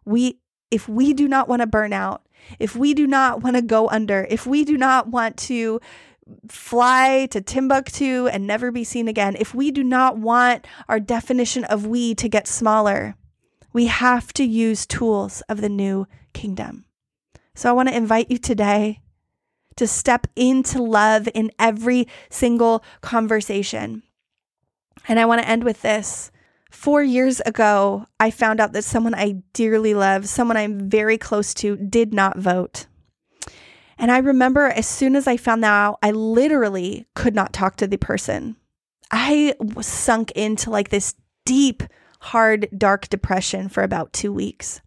We 0.04 0.42
if 0.70 0.90
we 0.90 1.14
do 1.14 1.30
not 1.30 1.48
want 1.48 1.62
to 1.62 1.66
burn 1.66 1.94
out, 1.94 2.28
if 2.60 2.76
we 2.76 2.94
do 2.94 3.08
not 3.08 3.42
want 3.42 3.56
to 3.56 3.62
go 3.62 3.88
under, 3.88 4.28
if 4.30 4.46
we 4.46 4.66
do 4.66 4.78
not 4.78 5.08
want 5.08 5.38
to 5.38 5.80
fly 6.50 7.30
to 7.32 7.40
Timbuktu 7.40 8.28
and 8.28 8.46
never 8.46 8.70
be 8.74 8.84
seen 8.84 9.08
again, 9.08 9.38
if 9.40 9.56
we 9.56 9.72
do 9.72 9.82
not 9.82 10.18
want 10.18 10.68
our 10.90 11.00
definition 11.00 11.64
of 11.64 11.86
we 11.86 12.14
to 12.16 12.28
get 12.28 12.50
smaller, 12.50 13.16
we 13.78 13.86
have 13.86 14.34
to 14.34 14.44
use 14.44 14.88
tools 14.88 15.42
of 15.50 15.62
the 15.62 15.70
new 15.70 16.08
kingdom. 16.34 16.84
So 17.54 17.70
I 17.70 17.74
want 17.74 17.90
to 17.90 17.96
invite 17.96 18.32
you 18.32 18.40
today 18.40 19.02
to 19.76 19.86
step 19.86 20.26
into 20.36 20.82
love 20.82 21.30
in 21.36 21.52
every 21.60 22.08
single 22.32 22.84
conversation. 23.02 24.02
And 25.08 25.20
I 25.20 25.26
want 25.26 25.44
to 25.44 25.48
end 25.48 25.64
with 25.64 25.84
this. 25.84 26.32
Four 26.72 27.04
years 27.04 27.40
ago, 27.42 28.08
I 28.20 28.32
found 28.32 28.60
out 28.60 28.74
that 28.74 28.84
someone 28.84 29.14
I 29.14 29.44
dearly 29.54 29.94
love, 29.94 30.28
someone 30.28 30.58
I'm 30.58 30.90
very 30.90 31.20
close 31.20 31.54
to, 31.62 31.78
did 31.78 32.16
not 32.16 32.40
vote. 32.40 32.88
And 34.00 34.10
I 34.10 34.18
remember 34.18 34.66
as 34.66 34.88
soon 34.88 35.16
as 35.16 35.28
I 35.28 35.38
found 35.38 35.64
that 35.64 35.72
out, 35.72 36.00
I 36.02 36.10
literally 36.10 37.06
could 37.14 37.36
not 37.36 37.54
talk 37.54 37.76
to 37.76 37.86
the 37.86 37.98
person. 37.98 38.56
I 39.12 39.54
was 39.60 39.86
sunk 39.86 40.32
into 40.32 40.72
like 40.72 40.90
this 40.90 41.14
deep, 41.46 41.84
hard, 42.20 42.68
dark 42.76 43.10
depression 43.10 43.70
for 43.70 43.84
about 43.84 44.14
two 44.14 44.32
weeks. 44.32 44.82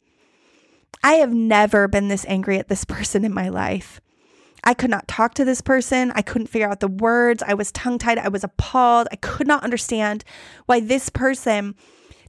I 1.03 1.15
have 1.15 1.33
never 1.33 1.89
been 1.89 2.09
this 2.09 2.27
angry 2.29 2.59
at 2.59 2.69
this 2.69 2.85
person 2.97 3.25
in 3.25 3.33
my 3.33 3.49
life. 3.49 4.01
I 4.63 4.75
could 4.75 4.91
not 4.91 5.09
talk 5.09 5.35
to 5.35 5.45
this 5.45 5.61
person. 5.61 6.13
I 6.15 6.23
couldn't 6.23 6.49
figure 6.49 6.69
out 6.69 6.81
the 6.81 6.89
words. 6.89 7.43
I 7.47 7.55
was 7.55 7.73
tongue 7.73 7.99
tied. 7.99 8.19
I 8.19 8.29
was 8.29 8.45
appalled. 8.45 9.09
I 9.11 9.17
could 9.17 9.47
not 9.47 9.65
understand 9.65 10.23
why 10.67 10.81
this 10.81 11.09
person 11.09 11.75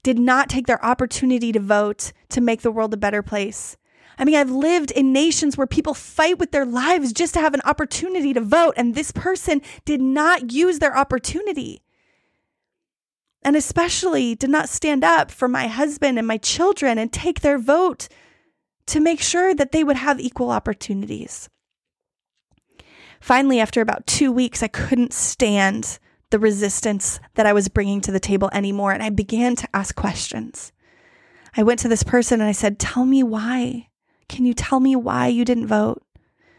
did 0.04 0.18
not 0.18 0.50
take 0.50 0.68
their 0.68 0.84
opportunity 0.84 1.52
to 1.52 1.60
vote 1.60 2.14
to 2.30 2.42
make 2.42 2.62
the 2.62 2.72
world 2.72 2.94
a 2.94 2.98
better 2.98 3.22
place. 3.22 3.78
I 4.18 4.26
mean, 4.26 4.36
I've 4.36 4.52
lived 4.52 4.92
in 4.92 5.14
nations 5.14 5.58
where 5.58 5.68
people 5.68 5.94
fight 5.94 6.38
with 6.38 6.52
their 6.52 6.66
lives 6.66 7.14
just 7.14 7.34
to 7.34 7.40
have 7.40 7.54
an 7.54 7.62
opportunity 7.66 8.34
to 8.34 8.42
vote, 8.42 8.74
and 8.78 8.94
this 8.94 9.12
person 9.12 9.62
did 9.86 10.02
not 10.02 10.52
use 10.52 10.80
their 10.80 10.96
opportunity. 10.96 11.82
And 13.44 13.56
especially 13.56 14.36
did 14.36 14.50
not 14.50 14.70
stand 14.70 15.04
up 15.04 15.32
for 15.32 15.48
my 15.48 15.68
husband 15.68 16.18
and 16.18 16.28
my 16.28 16.38
children 16.38 16.98
and 16.98 17.12
take 17.12 17.42
their 17.42 17.58
vote 17.58 18.08
to 18.88 19.00
make 19.00 19.22
sure 19.22 19.56
that 19.56 19.72
they 19.72 19.84
would 19.84 19.96
have 19.96 20.20
equal 20.20 20.52
opportunities. 20.52 21.50
Finally, 23.20 23.60
after 23.60 23.82
about 23.82 24.08
two 24.08 24.32
weeks, 24.32 24.64
I 24.64 24.68
couldn't 24.68 25.14
stand 25.14 26.00
the 26.32 26.40
resistance 26.40 27.20
that 27.36 27.46
I 27.46 27.54
was 27.54 27.70
bringing 27.70 28.02
to 28.02 28.12
the 28.12 28.20
table 28.20 28.50
anymore. 28.52 28.92
And 28.92 29.04
I 29.04 29.10
began 29.10 29.56
to 29.58 29.68
ask 29.74 29.96
questions. 29.96 30.72
I 31.56 31.64
went 31.64 31.80
to 31.82 31.88
this 31.88 32.04
person 32.04 32.42
and 32.42 32.50
I 32.50 32.54
said, 32.54 32.80
Tell 32.80 33.06
me 33.06 33.22
why. 33.22 33.90
Can 34.28 34.46
you 34.46 34.54
tell 34.54 34.80
me 34.80 34.96
why 34.96 35.28
you 35.28 35.46
didn't 35.46 35.68
vote? 35.68 36.02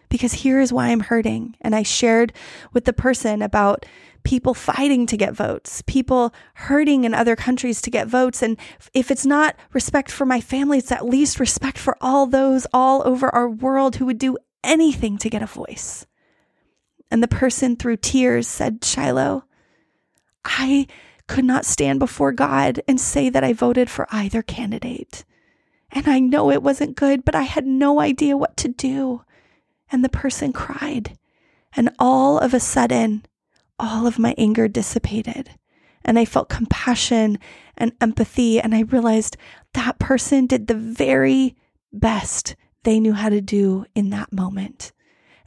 Because 0.08 0.34
here 0.34 0.60
is 0.60 0.72
why 0.72 0.88
I'm 0.88 1.00
hurting. 1.00 1.56
And 1.62 1.74
I 1.74 1.82
shared 1.82 2.34
with 2.72 2.84
the 2.84 2.92
person 2.92 3.40
about 3.40 3.86
people 4.24 4.54
fighting 4.54 5.06
to 5.06 5.16
get 5.16 5.34
votes, 5.34 5.82
people 5.86 6.32
hurting 6.54 7.04
in 7.04 7.14
other 7.14 7.36
countries 7.36 7.82
to 7.82 7.90
get 7.90 8.08
votes. 8.08 8.42
And 8.42 8.58
if 8.94 9.10
it's 9.10 9.26
not 9.26 9.56
respect 9.72 10.10
for 10.10 10.26
my 10.26 10.40
family, 10.40 10.78
it's 10.78 10.92
at 10.92 11.06
least 11.06 11.40
respect 11.40 11.78
for 11.78 11.96
all 12.00 12.26
those 12.26 12.66
all 12.72 13.06
over 13.06 13.28
our 13.34 13.48
world 13.48 13.96
who 13.96 14.06
would 14.06 14.18
do 14.18 14.36
anything 14.64 15.18
to 15.18 15.30
get 15.30 15.42
a 15.42 15.46
voice. 15.46 16.06
And 17.10 17.22
the 17.22 17.28
person 17.28 17.76
through 17.76 17.98
tears 17.98 18.48
said, 18.48 18.84
Shiloh, 18.84 19.44
I 20.44 20.86
could 21.26 21.44
not 21.44 21.64
stand 21.64 21.98
before 21.98 22.32
God 22.32 22.80
and 22.88 23.00
say 23.00 23.28
that 23.28 23.44
I 23.44 23.52
voted 23.52 23.90
for 23.90 24.06
either 24.10 24.42
candidate. 24.42 25.24
And 25.90 26.08
I 26.08 26.18
know 26.20 26.50
it 26.50 26.62
wasn't 26.62 26.96
good, 26.96 27.24
but 27.24 27.34
I 27.34 27.42
had 27.42 27.66
no 27.66 28.00
idea 28.00 28.36
what 28.36 28.56
to 28.58 28.68
do. 28.68 29.24
And 29.90 30.02
the 30.02 30.08
person 30.08 30.52
cried. 30.52 31.18
And 31.74 31.90
all 31.98 32.38
of 32.38 32.54
a 32.54 32.60
sudden, 32.60 33.24
all 33.78 34.06
of 34.06 34.18
my 34.18 34.34
anger 34.38 34.68
dissipated. 34.68 35.50
And 36.04 36.18
I 36.18 36.24
felt 36.24 36.48
compassion 36.48 37.38
and 37.76 37.92
empathy. 38.00 38.60
And 38.60 38.74
I 38.74 38.80
realized 38.80 39.36
that 39.74 39.98
person 39.98 40.46
did 40.46 40.66
the 40.66 40.74
very 40.74 41.56
best 41.92 42.56
they 42.84 42.98
knew 42.98 43.12
how 43.12 43.28
to 43.28 43.40
do 43.40 43.84
in 43.94 44.10
that 44.10 44.32
moment. 44.32 44.92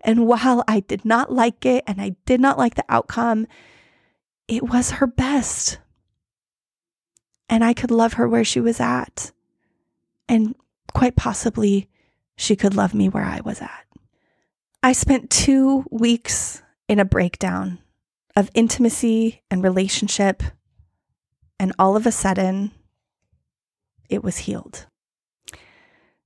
And 0.02 0.28
while 0.28 0.64
I 0.68 0.82
did 0.82 1.04
not 1.04 1.34
like 1.34 1.66
it 1.66 1.84
and 1.88 2.00
I 2.00 2.16
did 2.26 2.40
not 2.40 2.58
like 2.58 2.76
the 2.76 2.86
outcome, 2.88 3.48
it 4.48 4.64
was 4.64 4.92
her 4.92 5.08
best. 5.08 5.80
And 7.50 7.64
I 7.64 7.74
could 7.74 7.92
love 7.92 8.14
her 8.14 8.28
where 8.28 8.44
she 8.44 8.60
was 8.60 8.80
at. 8.80 9.32
And 10.30 10.56
quite 10.94 11.16
possibly, 11.16 11.90
she 12.38 12.56
could 12.56 12.76
love 12.76 12.94
me 12.94 13.10
where 13.10 13.24
I 13.24 13.42
was 13.44 13.62
at. 13.62 13.86
I 14.84 14.94
spent 14.94 15.30
two 15.30 15.86
weeks 15.90 16.62
in 16.88 17.00
a 17.00 17.06
breakdown 17.06 17.80
of 18.36 18.50
intimacy 18.54 19.42
and 19.50 19.64
relationship. 19.64 20.44
And 21.60 21.74
all 21.80 21.96
of 21.96 22.06
a 22.06 22.12
sudden, 22.12 22.72
it 24.10 24.24
was 24.24 24.40
healed. 24.40 24.88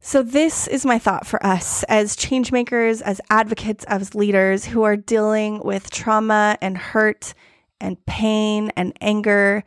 So, 0.02 0.24
this 0.24 0.68
is 0.68 0.86
my 0.86 0.98
thought 0.98 1.28
for 1.28 1.46
us 1.46 1.84
as 1.84 2.16
changemakers, 2.16 3.02
as 3.02 3.20
advocates, 3.30 3.84
as 3.86 4.16
leaders 4.16 4.66
who 4.66 4.84
are 4.84 4.96
dealing 4.96 5.60
with 5.60 5.92
trauma 5.92 6.58
and 6.62 6.78
hurt 6.78 7.34
and 7.82 8.04
pain 8.06 8.72
and 8.78 8.94
anger, 9.02 9.64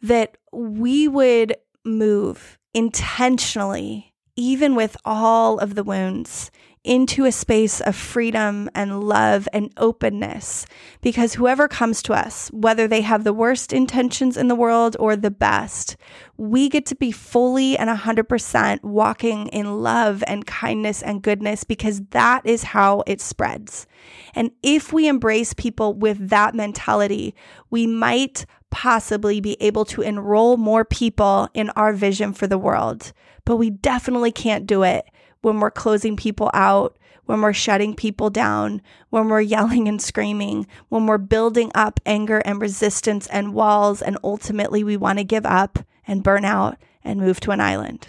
that 0.00 0.36
we 0.52 1.08
would 1.08 1.56
move 1.84 2.56
intentionally, 2.72 4.14
even 4.36 4.76
with 4.76 4.96
all 5.04 5.58
of 5.58 5.74
the 5.74 5.84
wounds, 5.84 6.52
into 6.84 7.24
a 7.24 7.32
space 7.32 7.80
of 7.80 7.94
freedom 7.94 8.68
and 8.74 9.02
love 9.02 9.48
and 9.52 9.72
openness. 9.76 10.66
Because 11.00 11.34
whoever 11.34 11.68
comes 11.68 12.02
to 12.02 12.12
us, 12.12 12.48
whether 12.52 12.88
they 12.88 13.02
have 13.02 13.24
the 13.24 13.32
worst 13.32 13.72
intentions 13.72 14.36
in 14.36 14.48
the 14.48 14.54
world 14.54 14.96
or 14.98 15.16
the 15.16 15.30
best, 15.30 15.96
we 16.36 16.68
get 16.68 16.86
to 16.86 16.94
be 16.94 17.10
fully 17.10 17.76
and 17.76 17.90
100% 17.90 18.82
walking 18.82 19.48
in 19.48 19.82
love 19.82 20.22
and 20.26 20.46
kindness 20.46 21.02
and 21.02 21.22
goodness 21.22 21.64
because 21.64 22.02
that 22.10 22.46
is 22.46 22.62
how 22.62 23.02
it 23.06 23.20
spreads. 23.20 23.86
And 24.34 24.50
if 24.62 24.92
we 24.92 25.08
embrace 25.08 25.54
people 25.54 25.94
with 25.94 26.28
that 26.28 26.54
mentality, 26.54 27.34
we 27.70 27.86
might 27.86 28.46
possibly 28.70 29.40
be 29.40 29.60
able 29.62 29.84
to 29.86 30.02
enroll 30.02 30.56
more 30.56 30.84
people 30.84 31.48
in 31.54 31.70
our 31.70 31.92
vision 31.92 32.32
for 32.32 32.46
the 32.46 32.58
world. 32.58 33.12
But 33.44 33.56
we 33.56 33.70
definitely 33.70 34.32
can't 34.32 34.66
do 34.66 34.82
it 34.82 35.06
when 35.42 35.60
we're 35.60 35.70
closing 35.70 36.16
people 36.16 36.50
out, 36.54 36.96
when 37.26 37.42
we're 37.42 37.52
shutting 37.52 37.94
people 37.94 38.30
down, 38.30 38.80
when 39.10 39.28
we're 39.28 39.40
yelling 39.40 39.86
and 39.86 40.00
screaming, 40.00 40.66
when 40.88 41.06
we're 41.06 41.18
building 41.18 41.70
up 41.74 42.00
anger 42.06 42.38
and 42.38 42.60
resistance 42.60 43.26
and 43.28 43.54
walls, 43.54 44.00
and 44.00 44.16
ultimately 44.24 44.82
we 44.82 44.96
want 44.96 45.18
to 45.18 45.24
give 45.24 45.44
up 45.44 45.78
and 46.06 46.22
burn 46.22 46.44
out 46.44 46.78
and 47.04 47.20
move 47.20 47.38
to 47.40 47.50
an 47.50 47.60
island. 47.60 48.08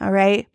All 0.00 0.10
right. 0.10 0.46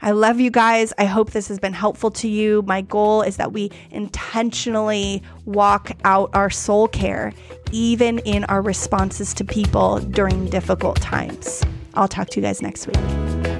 I 0.00 0.10
love 0.10 0.38
you 0.38 0.50
guys. 0.50 0.92
I 0.98 1.06
hope 1.06 1.30
this 1.30 1.48
has 1.48 1.58
been 1.58 1.72
helpful 1.72 2.10
to 2.12 2.28
you. 2.28 2.62
My 2.62 2.82
goal 2.82 3.22
is 3.22 3.38
that 3.38 3.52
we 3.52 3.70
intentionally 3.90 5.22
walk 5.46 5.92
out 6.04 6.30
our 6.34 6.50
soul 6.50 6.88
care, 6.88 7.32
even 7.72 8.18
in 8.20 8.44
our 8.44 8.60
responses 8.60 9.32
to 9.34 9.44
people 9.44 10.00
during 10.00 10.50
difficult 10.50 11.00
times. 11.00 11.62
I'll 11.94 12.08
talk 12.08 12.28
to 12.30 12.40
you 12.40 12.42
guys 12.46 12.60
next 12.60 12.86
week. 12.86 13.53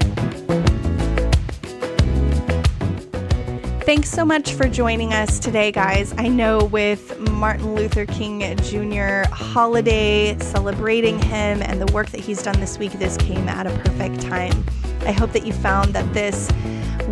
Thanks 3.85 4.09
so 4.09 4.25
much 4.25 4.53
for 4.53 4.67
joining 4.67 5.13
us 5.13 5.37
today, 5.37 5.71
guys. 5.71 6.11
I 6.17 6.27
know 6.27 6.65
with 6.65 7.19
Martin 7.29 7.75
Luther 7.75 8.07
King 8.07 8.39
Jr. 8.57 9.29
holiday, 9.31 10.35
celebrating 10.39 11.21
him 11.21 11.61
and 11.61 11.79
the 11.79 11.93
work 11.93 12.09
that 12.09 12.19
he's 12.19 12.41
done 12.41 12.59
this 12.59 12.79
week, 12.79 12.93
this 12.93 13.15
came 13.17 13.47
at 13.47 13.67
a 13.67 13.69
perfect 13.81 14.21
time. 14.21 14.65
I 15.01 15.11
hope 15.11 15.33
that 15.33 15.45
you 15.45 15.53
found 15.53 15.93
that 15.93 16.11
this 16.15 16.49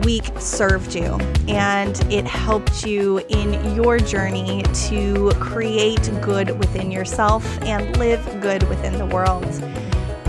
week 0.04 0.26
served 0.40 0.96
you 0.96 1.14
and 1.48 2.02
it 2.12 2.26
helped 2.26 2.84
you 2.84 3.20
in 3.30 3.76
your 3.76 4.00
journey 4.00 4.64
to 4.88 5.30
create 5.40 6.10
good 6.24 6.58
within 6.58 6.90
yourself 6.90 7.46
and 7.62 7.96
live 7.98 8.26
good 8.42 8.68
within 8.68 8.98
the 8.98 9.06
world 9.06 9.46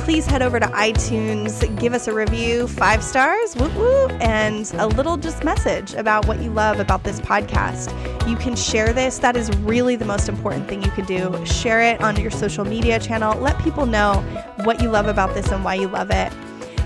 please 0.04 0.26
head 0.26 0.42
over 0.42 0.60
to 0.60 0.66
iTunes, 0.66 1.80
give 1.80 1.94
us 1.94 2.06
a 2.06 2.12
review, 2.12 2.68
five 2.68 3.02
stars, 3.02 3.56
woo 3.56 3.70
woo, 3.70 4.06
and 4.20 4.70
a 4.74 4.86
little 4.86 5.16
just 5.16 5.42
message 5.42 5.94
about 5.94 6.26
what 6.26 6.42
you 6.42 6.50
love 6.50 6.78
about 6.78 7.02
this 7.04 7.20
podcast. 7.20 7.88
You 8.28 8.36
can 8.36 8.54
share 8.54 8.92
this. 8.92 9.18
That 9.18 9.34
is 9.34 9.50
really 9.60 9.96
the 9.96 10.04
most 10.04 10.28
important 10.28 10.68
thing 10.68 10.82
you 10.82 10.90
can 10.90 11.06
do. 11.06 11.44
Share 11.46 11.80
it 11.80 12.02
on 12.02 12.20
your 12.20 12.30
social 12.30 12.66
media 12.66 13.00
channel. 13.00 13.40
Let 13.40 13.58
people 13.60 13.86
know 13.86 14.16
what 14.64 14.82
you 14.82 14.90
love 14.90 15.06
about 15.06 15.34
this 15.34 15.50
and 15.50 15.64
why 15.64 15.76
you 15.76 15.88
love 15.88 16.10
it. 16.10 16.30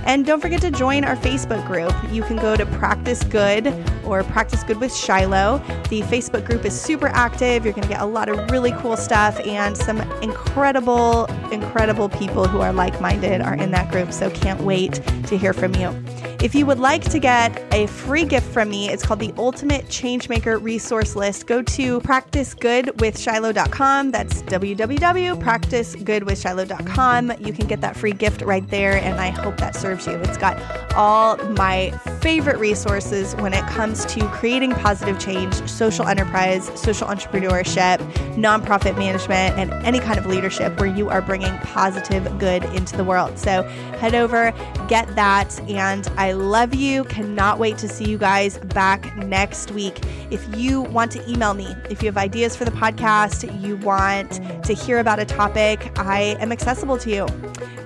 And 0.05 0.25
don't 0.25 0.41
forget 0.41 0.61
to 0.63 0.71
join 0.71 1.05
our 1.05 1.17
Facebook 1.17 1.67
group. 1.67 1.93
You 2.11 2.23
can 2.23 2.37
go 2.37 2.57
to 2.57 2.65
Practice 2.65 3.23
Good 3.25 3.67
or 4.05 4.25
Practice 4.25 4.65
Good 4.65 4.81
with 4.81 4.95
Shiloh. 4.95 5.59
The 5.91 6.03
Facebook 6.03 6.47
group 6.47 6.65
is 6.65 6.79
super 6.79 7.09
active. 7.09 7.65
You're 7.65 7.75
going 7.75 7.83
to 7.83 7.89
get 7.89 8.01
a 8.01 8.07
lot 8.07 8.29
of 8.29 8.51
really 8.51 8.73
cool 8.73 8.97
stuff, 8.97 9.39
and 9.47 9.77
some 9.77 10.01
incredible, 10.23 11.27
incredible 11.53 12.09
people 12.09 12.49
who 12.49 12.61
are 12.61 12.73
like 12.73 13.01
minded 13.01 13.41
are 13.43 13.55
in 13.55 13.71
that 13.73 13.91
group. 13.91 14.13
So 14.13 14.31
can't 14.31 14.61
wait 14.63 14.95
to 15.27 15.37
hear 15.37 15.53
from 15.53 15.75
you. 15.75 15.95
If 16.41 16.55
you 16.55 16.67
would 16.67 16.79
like 16.79 17.03
to 17.11 17.19
get 17.19 17.61
a 17.75 17.89
free 17.89 18.25
gift 18.25 18.53
from 18.53 18.71
me, 18.71 18.89
it's 18.89 19.05
called 19.05 19.19
the 19.19 19.35
Ultimate 19.37 19.87
Changemaker 19.87 20.63
Resource 20.63 21.17
List. 21.17 21.49
Go 21.49 21.63
to 21.63 21.99
practicegoodwithshiloh.com. 22.03 24.13
That's 24.13 24.43
www.practicegoodwithshiloh.com. 24.43 27.33
You 27.41 27.53
can 27.53 27.67
get 27.67 27.81
that 27.81 27.97
free 27.97 28.13
gift 28.13 28.43
right 28.43 28.69
there, 28.69 28.99
and 28.99 29.19
I 29.19 29.31
hope 29.31 29.57
that 29.57 29.75
serves 29.75 30.07
you. 30.07 30.13
It's 30.13 30.39
got 30.39 30.63
all 30.95 31.39
my 31.55 31.91
favorite 32.21 32.59
resources 32.59 33.35
when 33.37 33.53
it 33.53 33.67
comes 33.67 34.05
to 34.07 34.25
creating 34.29 34.75
positive 34.75 35.19
change, 35.19 35.55
social 35.69 36.07
enterprise, 36.07 36.71
social 36.81 37.09
entrepreneurship, 37.09 37.99
nonprofit 38.37 38.97
management, 38.97 39.59
and 39.59 39.73
any 39.85 39.99
kind 39.99 40.21
of 40.21 40.27
leadership 40.27 40.79
where 40.79 40.89
you 40.89 41.09
are 41.09 41.21
bringing 41.21 41.59
positive 41.59 42.39
good 42.39 42.63
into 42.67 42.97
the 42.97 43.03
world. 43.03 43.41
So 43.41 43.65
head 43.99 44.15
over, 44.15 44.53
get 44.87 45.13
that, 45.17 45.59
and 45.69 46.07
I 46.17 46.28
I 46.29 46.33
love 46.33 46.75
you. 46.75 47.05
Cannot 47.05 47.59
wait 47.59 47.79
to 47.79 47.89
see 47.89 48.05
you 48.05 48.19
guys 48.19 48.59
back 48.59 49.17
next 49.17 49.71
week. 49.71 49.99
If 50.31 50.47
you 50.55 50.83
want 50.83 51.11
to 51.13 51.27
email 51.31 51.55
me, 51.55 51.75
if 51.89 52.03
you 52.03 52.07
have 52.07 52.19
ideas 52.19 52.55
for 52.55 52.67
the 52.67 52.71
podcast, 52.71 53.49
you 53.63 53.77
want 53.77 54.33
to 54.63 54.75
hear 54.75 54.99
about 54.99 55.19
a 55.19 55.25
topic, 55.25 55.91
I 55.99 56.37
am 56.39 56.53
accessible 56.53 56.99
to 56.99 57.09
you. 57.09 57.27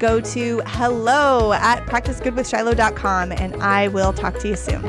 Go 0.00 0.20
to 0.20 0.60
hello 0.66 1.52
at 1.52 1.86
practicegoodwithshiloh.com 1.86 3.30
and 3.30 3.62
I 3.62 3.86
will 3.86 4.12
talk 4.12 4.40
to 4.40 4.48
you 4.48 4.56
soon. 4.56 4.82